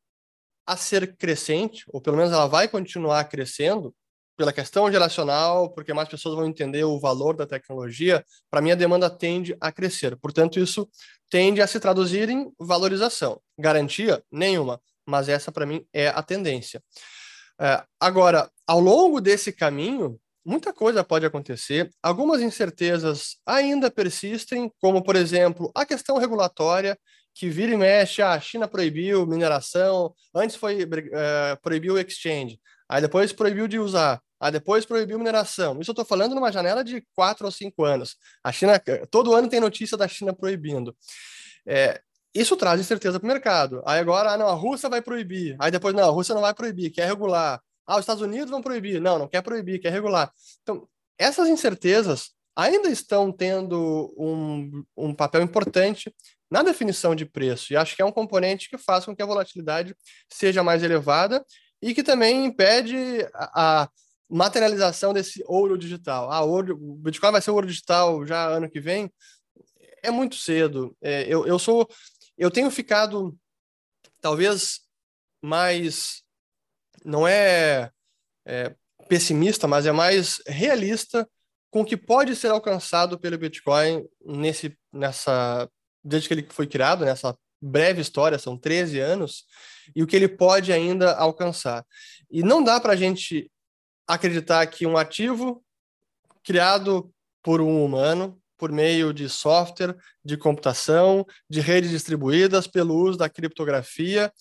a 0.66 0.76
ser 0.76 1.16
crescente, 1.16 1.84
ou 1.88 2.00
pelo 2.00 2.16
menos 2.16 2.32
ela 2.32 2.46
vai 2.46 2.68
continuar 2.68 3.24
crescendo, 3.24 3.94
pela 4.40 4.54
questão 4.54 4.90
geracional, 4.90 5.68
porque 5.68 5.92
mais 5.92 6.08
pessoas 6.08 6.34
vão 6.34 6.46
entender 6.46 6.82
o 6.82 6.98
valor 6.98 7.36
da 7.36 7.46
tecnologia, 7.46 8.24
para 8.50 8.62
mim 8.62 8.70
a 8.70 8.74
demanda 8.74 9.10
tende 9.10 9.54
a 9.60 9.70
crescer. 9.70 10.16
Portanto, 10.16 10.58
isso 10.58 10.88
tende 11.28 11.60
a 11.60 11.66
se 11.66 11.78
traduzir 11.78 12.30
em 12.30 12.50
valorização. 12.58 13.38
Garantia? 13.58 14.24
Nenhuma, 14.32 14.80
mas 15.04 15.28
essa 15.28 15.52
para 15.52 15.66
mim 15.66 15.84
é 15.92 16.08
a 16.08 16.22
tendência. 16.22 16.82
É, 17.60 17.84
agora, 18.00 18.50
ao 18.66 18.80
longo 18.80 19.20
desse 19.20 19.52
caminho, 19.52 20.18
muita 20.42 20.72
coisa 20.72 21.04
pode 21.04 21.26
acontecer. 21.26 21.90
Algumas 22.02 22.40
incertezas 22.40 23.36
ainda 23.44 23.90
persistem, 23.90 24.72
como, 24.80 25.04
por 25.04 25.16
exemplo, 25.16 25.70
a 25.74 25.84
questão 25.84 26.16
regulatória, 26.16 26.98
que 27.34 27.50
vira 27.50 27.74
e 27.74 27.76
mexe, 27.76 28.22
ah, 28.22 28.32
a 28.32 28.40
China 28.40 28.66
proibiu 28.66 29.26
mineração, 29.26 30.14
antes 30.34 30.56
foi 30.56 30.88
é, 31.12 31.56
proibiu 31.56 31.94
o 31.94 31.98
exchange, 31.98 32.58
aí 32.88 33.02
depois 33.02 33.34
proibiu 33.34 33.68
de 33.68 33.78
usar. 33.78 34.18
Ah, 34.40 34.50
depois 34.50 34.86
proibiu 34.86 35.18
mineração. 35.18 35.78
Isso 35.80 35.90
eu 35.90 35.92
estou 35.92 36.04
falando 36.04 36.34
numa 36.34 36.50
janela 36.50 36.82
de 36.82 37.04
quatro 37.14 37.44
ou 37.44 37.52
cinco 37.52 37.84
anos. 37.84 38.16
A 38.42 38.50
China, 38.50 38.80
todo 39.10 39.34
ano 39.34 39.48
tem 39.48 39.60
notícia 39.60 39.98
da 39.98 40.08
China 40.08 40.34
proibindo. 40.34 40.96
É, 41.66 42.00
isso 42.34 42.56
traz 42.56 42.80
incerteza 42.80 43.20
para 43.20 43.26
o 43.26 43.28
mercado. 43.28 43.82
Aí 43.84 44.00
agora, 44.00 44.32
ah, 44.32 44.38
não, 44.38 44.48
a 44.48 44.54
Rússia 44.54 44.88
vai 44.88 45.02
proibir. 45.02 45.56
Aí 45.58 45.70
depois, 45.70 45.94
não, 45.94 46.08
a 46.08 46.10
Rússia 46.10 46.34
não 46.34 46.40
vai 46.42 46.54
proibir, 46.54 46.90
quer 46.90 47.06
regular. 47.06 47.60
Ah, 47.86 47.96
os 47.96 48.00
Estados 48.00 48.22
Unidos 48.22 48.50
vão 48.50 48.62
proibir. 48.62 49.00
Não, 49.00 49.18
não 49.18 49.28
quer 49.28 49.42
proibir, 49.42 49.78
quer 49.78 49.92
regular. 49.92 50.32
Então, 50.62 50.88
essas 51.18 51.48
incertezas 51.48 52.30
ainda 52.56 52.88
estão 52.88 53.30
tendo 53.30 54.14
um, 54.16 54.84
um 54.96 55.14
papel 55.14 55.42
importante 55.42 56.14
na 56.50 56.62
definição 56.62 57.14
de 57.14 57.26
preço. 57.26 57.72
E 57.72 57.76
acho 57.76 57.94
que 57.94 58.02
é 58.02 58.04
um 58.04 58.12
componente 58.12 58.70
que 58.70 58.78
faz 58.78 59.04
com 59.04 59.14
que 59.14 59.22
a 59.22 59.26
volatilidade 59.26 59.94
seja 60.32 60.62
mais 60.62 60.82
elevada 60.82 61.44
e 61.82 61.94
que 61.94 62.02
também 62.02 62.44
impede 62.44 62.96
a, 63.34 63.82
a 63.82 63.88
materialização 64.30 65.12
desse 65.12 65.42
ouro 65.46 65.76
digital. 65.76 66.30
Ah, 66.30 66.42
ouro, 66.42 66.78
o 66.80 66.94
Bitcoin 66.96 67.32
vai 67.32 67.42
ser 67.42 67.50
ouro 67.50 67.66
digital 67.66 68.24
já 68.26 68.46
ano 68.46 68.70
que 68.70 68.80
vem? 68.80 69.12
É 70.02 70.10
muito 70.10 70.36
cedo. 70.36 70.96
É, 71.02 71.22
eu, 71.22 71.46
eu 71.46 71.58
sou, 71.58 71.88
eu 72.38 72.50
tenho 72.50 72.70
ficado 72.70 73.36
talvez 74.20 74.80
mais, 75.42 76.22
não 77.04 77.26
é, 77.26 77.90
é 78.46 78.74
pessimista, 79.08 79.66
mas 79.66 79.86
é 79.86 79.92
mais 79.92 80.40
realista 80.46 81.28
com 81.70 81.82
o 81.82 81.84
que 81.84 81.96
pode 81.96 82.36
ser 82.36 82.48
alcançado 82.48 83.18
pelo 83.18 83.38
Bitcoin 83.38 84.06
nesse, 84.24 84.76
nessa, 84.92 85.68
desde 86.04 86.28
que 86.28 86.34
ele 86.34 86.46
foi 86.50 86.66
criado, 86.66 87.04
nessa 87.04 87.36
breve 87.60 88.00
história, 88.00 88.38
são 88.38 88.56
13 88.56 88.98
anos, 88.98 89.44
e 89.94 90.02
o 90.02 90.06
que 90.06 90.16
ele 90.16 90.28
pode 90.28 90.72
ainda 90.72 91.14
alcançar. 91.14 91.84
E 92.30 92.42
não 92.42 92.62
dá 92.62 92.80
para 92.80 92.94
a 92.94 92.96
gente 92.96 93.50
acreditar 94.14 94.66
que 94.66 94.86
um 94.86 94.96
ativo 94.96 95.64
criado 96.42 97.12
por 97.42 97.60
um 97.60 97.84
humano, 97.84 98.40
por 98.58 98.72
meio 98.72 99.14
de 99.14 99.28
software, 99.28 99.96
de 100.24 100.36
computação, 100.36 101.24
de 101.48 101.60
redes 101.60 101.90
distribuídas, 101.90 102.66
pelo 102.66 102.94
uso 102.94 103.16
da 103.16 103.28
criptografia, 103.28 104.32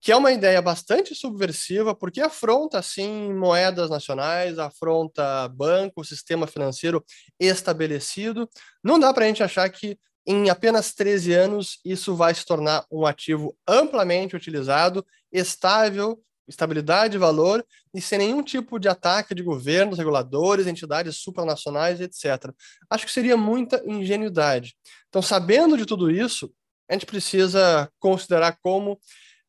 que 0.00 0.10
é 0.10 0.16
uma 0.16 0.32
ideia 0.32 0.60
bastante 0.60 1.14
subversiva, 1.14 1.94
porque 1.94 2.20
afronta, 2.20 2.82
sim, 2.82 3.32
moedas 3.32 3.88
nacionais, 3.88 4.58
afronta 4.58 5.48
banco, 5.48 6.04
sistema 6.04 6.46
financeiro 6.46 7.04
estabelecido. 7.38 8.48
Não 8.82 8.98
dá 8.98 9.14
para 9.14 9.24
a 9.24 9.28
gente 9.28 9.42
achar 9.42 9.68
que 9.70 9.98
em 10.26 10.48
apenas 10.50 10.94
13 10.94 11.32
anos 11.34 11.78
isso 11.84 12.14
vai 12.16 12.34
se 12.34 12.44
tornar 12.44 12.84
um 12.90 13.06
ativo 13.06 13.56
amplamente 13.66 14.34
utilizado, 14.34 15.06
estável 15.30 16.20
estabilidade 16.48 17.12
de 17.12 17.18
valor 17.18 17.64
e 17.92 18.00
sem 18.00 18.18
nenhum 18.18 18.42
tipo 18.42 18.78
de 18.78 18.88
ataque 18.88 19.34
de 19.34 19.42
governos, 19.42 19.98
reguladores, 19.98 20.66
entidades 20.66 21.18
supranacionais, 21.18 22.00
etc. 22.00 22.52
Acho 22.90 23.06
que 23.06 23.12
seria 23.12 23.36
muita 23.36 23.82
ingenuidade. 23.86 24.74
Então, 25.08 25.22
sabendo 25.22 25.76
de 25.76 25.86
tudo 25.86 26.10
isso, 26.10 26.52
a 26.88 26.92
gente 26.92 27.06
precisa 27.06 27.90
considerar 27.98 28.58
como 28.62 28.98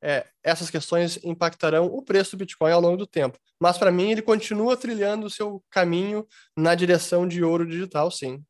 é, 0.02 0.26
essas 0.44 0.70
questões 0.70 1.20
impactarão 1.24 1.88
o 1.88 2.02
preço 2.02 2.36
do 2.36 2.40
Bitcoin 2.40 2.72
ao 2.72 2.82
longo 2.82 2.98
do 2.98 3.08
tempo. 3.08 3.40
Mas, 3.60 3.78
para 3.78 3.92
mim, 3.92 4.12
ele 4.12 4.22
continua 4.22 4.78
trilhando 4.78 5.26
o 5.26 5.30
seu 5.30 5.64
caminho 5.70 6.28
na 6.56 6.76
direção 6.76 7.28
de 7.28 7.44
ouro 7.44 7.66
digital, 7.66 8.12
sim. 8.12 8.44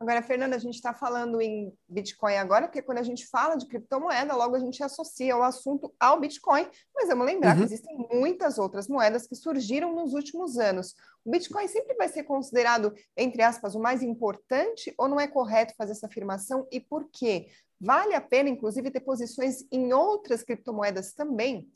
Agora, 0.00 0.22
Fernanda, 0.22 0.54
a 0.54 0.60
gente 0.60 0.76
está 0.76 0.94
falando 0.94 1.40
em 1.40 1.72
Bitcoin 1.88 2.36
agora, 2.36 2.68
porque 2.68 2.80
quando 2.80 2.98
a 2.98 3.02
gente 3.02 3.26
fala 3.26 3.56
de 3.56 3.66
criptomoeda, 3.66 4.32
logo 4.36 4.54
a 4.54 4.60
gente 4.60 4.80
associa 4.80 5.36
o 5.36 5.42
assunto 5.42 5.92
ao 5.98 6.20
Bitcoin, 6.20 6.68
mas 6.94 7.08
vamos 7.08 7.26
lembrar 7.26 7.54
uhum. 7.54 7.58
que 7.58 7.64
existem 7.64 8.06
muitas 8.12 8.58
outras 8.58 8.86
moedas 8.86 9.26
que 9.26 9.34
surgiram 9.34 9.92
nos 9.92 10.14
últimos 10.14 10.56
anos. 10.56 10.94
O 11.24 11.30
Bitcoin 11.32 11.66
sempre 11.66 11.96
vai 11.96 12.08
ser 12.08 12.22
considerado, 12.22 12.94
entre 13.16 13.42
aspas, 13.42 13.74
o 13.74 13.80
mais 13.80 14.00
importante, 14.00 14.94
ou 14.96 15.08
não 15.08 15.18
é 15.18 15.26
correto 15.26 15.74
fazer 15.76 15.92
essa 15.92 16.06
afirmação 16.06 16.64
e 16.70 16.78
por 16.78 17.08
quê? 17.10 17.48
Vale 17.80 18.14
a 18.14 18.20
pena, 18.20 18.48
inclusive, 18.48 18.92
ter 18.92 19.00
posições 19.00 19.66
em 19.72 19.92
outras 19.92 20.44
criptomoedas 20.44 21.12
também? 21.12 21.68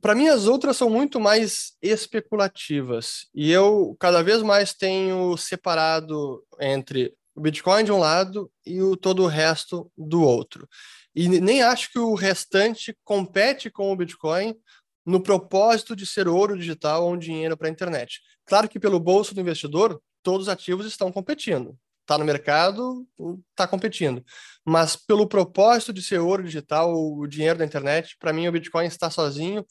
Para 0.00 0.14
mim, 0.14 0.28
as 0.28 0.46
outras 0.46 0.78
são 0.78 0.88
muito 0.88 1.20
mais 1.20 1.74
especulativas. 1.82 3.28
E 3.34 3.50
eu 3.50 3.96
cada 3.98 4.22
vez 4.22 4.42
mais 4.42 4.74
tenho 4.74 5.36
separado 5.36 6.42
entre 6.60 7.14
o 7.36 7.40
Bitcoin 7.40 7.84
de 7.84 7.92
um 7.92 7.98
lado 7.98 8.50
e 8.64 8.80
o 8.82 8.96
todo 8.96 9.22
o 9.22 9.26
resto 9.26 9.92
do 9.96 10.22
outro. 10.22 10.66
E 11.14 11.28
nem 11.28 11.62
acho 11.62 11.92
que 11.92 11.98
o 11.98 12.14
restante 12.14 12.96
compete 13.04 13.70
com 13.70 13.92
o 13.92 13.96
Bitcoin 13.96 14.56
no 15.04 15.22
propósito 15.22 15.94
de 15.94 16.06
ser 16.06 16.26
ouro 16.26 16.58
digital 16.58 17.04
ou 17.04 17.12
um 17.12 17.18
dinheiro 17.18 17.56
para 17.56 17.68
a 17.68 17.70
internet. 17.70 18.20
Claro 18.46 18.68
que 18.68 18.80
pelo 18.80 18.98
bolso 18.98 19.34
do 19.34 19.40
investidor, 19.40 20.00
todos 20.22 20.46
os 20.46 20.48
ativos 20.48 20.86
estão 20.86 21.12
competindo. 21.12 21.78
Está 22.00 22.16
no 22.16 22.24
mercado, 22.24 23.06
está 23.50 23.66
competindo. 23.66 24.24
Mas 24.64 24.96
pelo 24.96 25.26
propósito 25.26 25.92
de 25.92 26.02
ser 26.02 26.20
ouro 26.20 26.42
digital, 26.42 26.94
o 26.94 27.26
dinheiro 27.26 27.58
da 27.58 27.64
internet, 27.64 28.16
para 28.18 28.32
mim 28.32 28.48
o 28.48 28.52
Bitcoin 28.52 28.86
está 28.86 29.10
sozinho, 29.10 29.64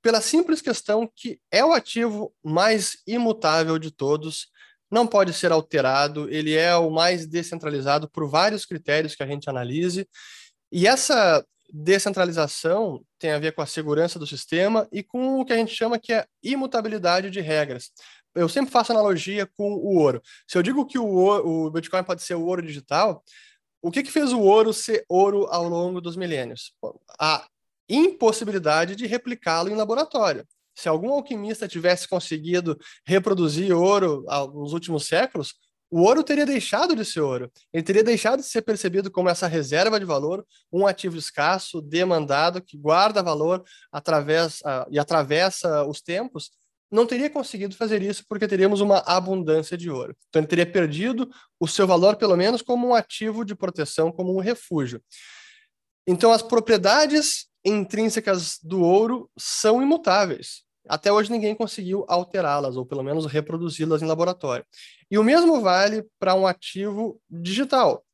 pela 0.00 0.20
simples 0.20 0.62
questão 0.62 1.10
que 1.14 1.38
é 1.50 1.64
o 1.64 1.72
ativo 1.72 2.32
mais 2.42 2.96
imutável 3.06 3.78
de 3.78 3.90
todos 3.90 4.48
não 4.90 5.06
pode 5.06 5.32
ser 5.32 5.52
alterado, 5.52 6.28
ele 6.28 6.54
é 6.54 6.74
o 6.74 6.90
mais 6.90 7.26
descentralizado 7.26 8.10
por 8.10 8.28
vários 8.28 8.64
critérios 8.66 9.14
que 9.14 9.22
a 9.22 9.26
gente 9.26 9.48
analise. 9.48 10.08
E 10.72 10.86
essa 10.86 11.44
descentralização 11.72 13.04
tem 13.18 13.30
a 13.30 13.38
ver 13.38 13.52
com 13.52 13.62
a 13.62 13.66
segurança 13.66 14.18
do 14.18 14.26
sistema 14.26 14.88
e 14.90 15.02
com 15.02 15.40
o 15.40 15.44
que 15.44 15.52
a 15.52 15.56
gente 15.56 15.74
chama 15.74 15.98
que 15.98 16.12
é 16.12 16.26
imutabilidade 16.42 17.30
de 17.30 17.40
regras. 17.40 17.90
Eu 18.34 18.48
sempre 18.48 18.70
faço 18.70 18.92
analogia 18.92 19.46
com 19.56 19.72
o 19.72 19.96
ouro. 19.96 20.20
Se 20.46 20.58
eu 20.58 20.62
digo 20.62 20.86
que 20.86 20.98
o, 20.98 21.06
ouro, 21.06 21.48
o 21.48 21.70
Bitcoin 21.70 22.02
pode 22.02 22.22
ser 22.22 22.34
o 22.34 22.44
ouro 22.44 22.62
digital, 22.62 23.22
o 23.82 23.90
que, 23.90 24.02
que 24.02 24.10
fez 24.10 24.32
o 24.32 24.40
ouro 24.40 24.72
ser 24.72 25.04
ouro 25.08 25.46
ao 25.46 25.68
longo 25.68 26.00
dos 26.00 26.16
milênios? 26.16 26.72
A 27.18 27.46
impossibilidade 27.88 28.94
de 28.94 29.06
replicá-lo 29.06 29.70
em 29.70 29.74
laboratório 29.74 30.46
se 30.80 30.88
algum 30.88 31.12
alquimista 31.12 31.68
tivesse 31.68 32.08
conseguido 32.08 32.78
reproduzir 33.04 33.72
ouro 33.72 34.24
nos 34.54 34.72
últimos 34.72 35.06
séculos, 35.06 35.54
o 35.90 36.02
ouro 36.02 36.22
teria 36.22 36.46
deixado 36.46 36.94
de 36.94 37.04
ser 37.04 37.20
ouro. 37.20 37.50
Ele 37.72 37.82
teria 37.82 38.04
deixado 38.04 38.40
de 38.40 38.46
ser 38.46 38.62
percebido 38.62 39.10
como 39.10 39.28
essa 39.28 39.48
reserva 39.48 39.98
de 39.98 40.06
valor, 40.06 40.46
um 40.72 40.86
ativo 40.86 41.18
escasso, 41.18 41.82
demandado, 41.82 42.62
que 42.62 42.78
guarda 42.78 43.22
valor 43.22 43.64
através, 43.90 44.60
uh, 44.60 44.86
e 44.88 44.98
atravessa 44.98 45.84
os 45.84 46.00
tempos. 46.00 46.52
Não 46.90 47.06
teria 47.06 47.28
conseguido 47.28 47.74
fazer 47.74 48.02
isso 48.02 48.24
porque 48.28 48.46
teríamos 48.46 48.80
uma 48.80 48.98
abundância 48.98 49.76
de 49.76 49.90
ouro. 49.90 50.16
Então, 50.28 50.40
ele 50.40 50.48
teria 50.48 50.66
perdido 50.66 51.28
o 51.58 51.66
seu 51.66 51.86
valor, 51.86 52.16
pelo 52.16 52.36
menos, 52.36 52.62
como 52.62 52.88
um 52.88 52.94
ativo 52.94 53.44
de 53.44 53.54
proteção, 53.54 54.12
como 54.12 54.34
um 54.34 54.40
refúgio. 54.40 55.02
Então, 56.06 56.32
as 56.32 56.42
propriedades 56.42 57.46
intrínsecas 57.64 58.58
do 58.62 58.80
ouro 58.80 59.30
são 59.36 59.82
imutáveis. 59.82 60.62
Até 60.88 61.12
hoje 61.12 61.30
ninguém 61.30 61.54
conseguiu 61.54 62.04
alterá-las, 62.08 62.76
ou 62.76 62.86
pelo 62.86 63.02
menos 63.02 63.26
reproduzi-las 63.26 64.02
em 64.02 64.06
laboratório. 64.06 64.64
E 65.10 65.18
o 65.18 65.24
mesmo 65.24 65.60
vale 65.60 66.04
para 66.18 66.34
um 66.34 66.46
ativo 66.46 67.20
digital. 67.28 68.04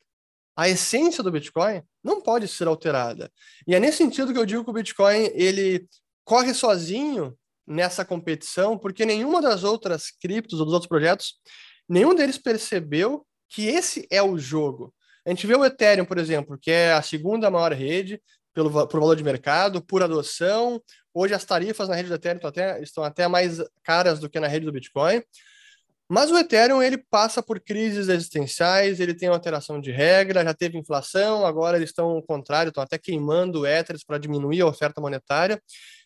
A 0.56 0.68
essência 0.68 1.22
do 1.22 1.30
Bitcoin 1.30 1.82
não 2.02 2.20
pode 2.20 2.48
ser 2.48 2.66
alterada. 2.66 3.30
E 3.66 3.74
é 3.74 3.80
nesse 3.80 3.98
sentido 3.98 4.32
que 4.32 4.38
eu 4.38 4.46
digo 4.46 4.64
que 4.64 4.70
o 4.70 4.74
Bitcoin 4.74 5.30
ele 5.34 5.86
corre 6.24 6.54
sozinho 6.54 7.36
nessa 7.66 8.04
competição, 8.04 8.78
porque 8.78 9.04
nenhuma 9.04 9.42
das 9.42 9.64
outras 9.64 10.10
criptos 10.10 10.60
ou 10.60 10.64
dos 10.64 10.74
outros 10.74 10.88
projetos, 10.88 11.34
nenhum 11.88 12.14
deles 12.14 12.38
percebeu 12.38 13.26
que 13.48 13.66
esse 13.66 14.06
é 14.10 14.22
o 14.22 14.38
jogo. 14.38 14.94
A 15.26 15.30
gente 15.30 15.46
vê 15.46 15.56
o 15.56 15.64
Ethereum, 15.64 16.04
por 16.04 16.18
exemplo, 16.18 16.56
que 16.60 16.70
é 16.70 16.92
a 16.92 17.02
segunda 17.02 17.50
maior 17.50 17.72
rede, 17.72 18.22
pelo, 18.56 18.70
por 18.88 19.00
valor 19.00 19.14
de 19.14 19.22
mercado, 19.22 19.82
por 19.82 20.02
adoção. 20.02 20.82
Hoje 21.12 21.34
as 21.34 21.44
tarifas 21.44 21.90
na 21.90 21.94
rede 21.94 22.08
do 22.08 22.14
Ethereum 22.14 22.36
estão 22.36 22.48
até, 22.48 22.82
estão 22.82 23.04
até 23.04 23.28
mais 23.28 23.62
caras 23.84 24.18
do 24.18 24.30
que 24.30 24.40
na 24.40 24.48
rede 24.48 24.64
do 24.64 24.72
Bitcoin. 24.72 25.22
Mas 26.08 26.30
o 26.30 26.38
Ethereum 26.38 26.82
ele 26.82 26.96
passa 26.96 27.42
por 27.42 27.60
crises 27.60 28.08
existenciais, 28.08 28.98
ele 28.98 29.12
tem 29.12 29.28
alteração 29.28 29.78
de 29.78 29.90
regra, 29.90 30.42
já 30.42 30.54
teve 30.54 30.78
inflação, 30.78 31.44
agora 31.44 31.76
eles 31.76 31.90
estão 31.90 32.08
ao 32.12 32.22
contrário, 32.22 32.70
estão 32.70 32.82
até 32.82 32.96
queimando 32.96 33.66
Ethers 33.66 34.02
para 34.02 34.16
diminuir 34.16 34.62
a 34.62 34.66
oferta 34.66 35.02
monetária. 35.02 35.60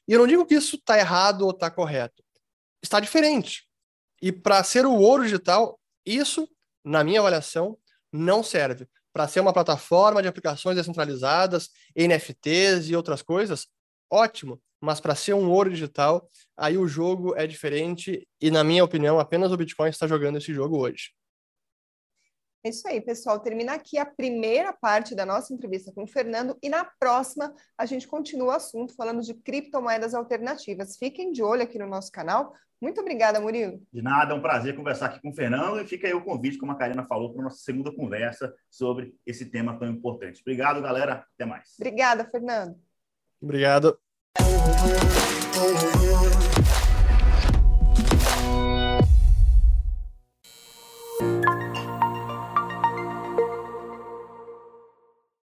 E 0.09 0.13
eu 0.13 0.19
não 0.19 0.27
digo 0.27 0.45
que 0.45 0.55
isso 0.55 0.75
está 0.75 0.99
errado 0.99 1.43
ou 1.43 1.53
está 1.53 1.71
correto. 1.71 2.21
Está 2.83 2.99
diferente. 2.99 3.63
E 4.21 4.33
para 4.33 4.65
ser 4.65 4.87
o 4.87 4.95
ouro 4.95 5.23
digital, 5.23 5.79
isso, 6.05 6.49
na 6.85 7.05
minha 7.05 7.21
avaliação, 7.21 7.79
não 8.13 8.43
serve 8.43 8.89
para 9.13 9.29
ser 9.29 9.41
uma 9.41 9.53
plataforma 9.53 10.23
de 10.23 10.29
aplicações 10.29 10.77
descentralizadas, 10.77 11.71
NFTs 11.97 12.89
e 12.89 12.97
outras 12.97 13.23
coisas, 13.23 13.67
ótimo. 14.11 14.61
Mas 14.81 15.01
para 15.01 15.15
ser 15.15 15.35
um 15.35 15.51
ouro 15.51 15.71
digital, 15.71 16.29
aí 16.57 16.79
o 16.79 16.89
jogo 16.89 17.35
é 17.37 17.47
diferente 17.47 18.27
e, 18.41 18.51
na 18.51 18.65
minha 18.65 18.83
opinião, 18.83 19.19
apenas 19.19 19.53
o 19.53 19.57
Bitcoin 19.57 19.91
está 19.91 20.07
jogando 20.07 20.39
esse 20.39 20.55
jogo 20.55 20.79
hoje. 20.79 21.11
É 22.63 22.69
isso 22.69 22.87
aí, 22.87 23.01
pessoal. 23.01 23.41
Termina 23.41 23.75
aqui 23.75 23.99
a 23.99 24.05
primeira 24.05 24.73
parte 24.73 25.15
da 25.15 25.25
nossa 25.25 25.53
entrevista 25.53 25.91
com 25.93 26.05
o 26.05 26.07
Fernando 26.07 26.59
e 26.63 26.69
na 26.69 26.85
próxima 26.85 27.55
a 27.77 27.87
gente 27.87 28.07
continua 28.07 28.49
o 28.49 28.51
assunto 28.51 28.95
falando 28.95 29.23
de 29.23 29.33
criptomoedas 29.33 30.15
alternativas. 30.15 30.97
Fiquem 30.97 31.33
de 31.33 31.43
olho 31.43 31.63
aqui 31.63 31.79
no 31.79 31.87
nosso 31.87 32.13
canal. 32.13 32.55
Muito 32.81 33.01
obrigada, 33.01 33.39
Murilo. 33.39 33.83
De 33.93 34.01
nada, 34.01 34.33
é 34.33 34.37
um 34.37 34.41
prazer 34.41 34.75
conversar 34.75 35.07
aqui 35.07 35.21
com 35.21 35.31
o 35.31 35.35
Fernando 35.35 35.81
e 35.81 35.87
fica 35.87 36.07
aí 36.07 36.15
o 36.15 36.25
convite, 36.25 36.57
como 36.57 36.73
a 36.73 36.77
Karina 36.77 37.05
falou, 37.05 37.33
para 37.33 37.43
a 37.43 37.45
nossa 37.45 37.59
segunda 37.59 37.95
conversa 37.95 38.55
sobre 38.71 39.15
esse 39.27 39.47
tema 39.47 39.79
tão 39.79 39.89
importante. 39.89 40.41
Obrigado, 40.41 40.81
galera. 40.81 41.27
Até 41.35 41.45
mais. 41.45 41.75
Obrigada, 41.79 42.25
Fernando. 42.25 42.77
Obrigado. 43.43 43.99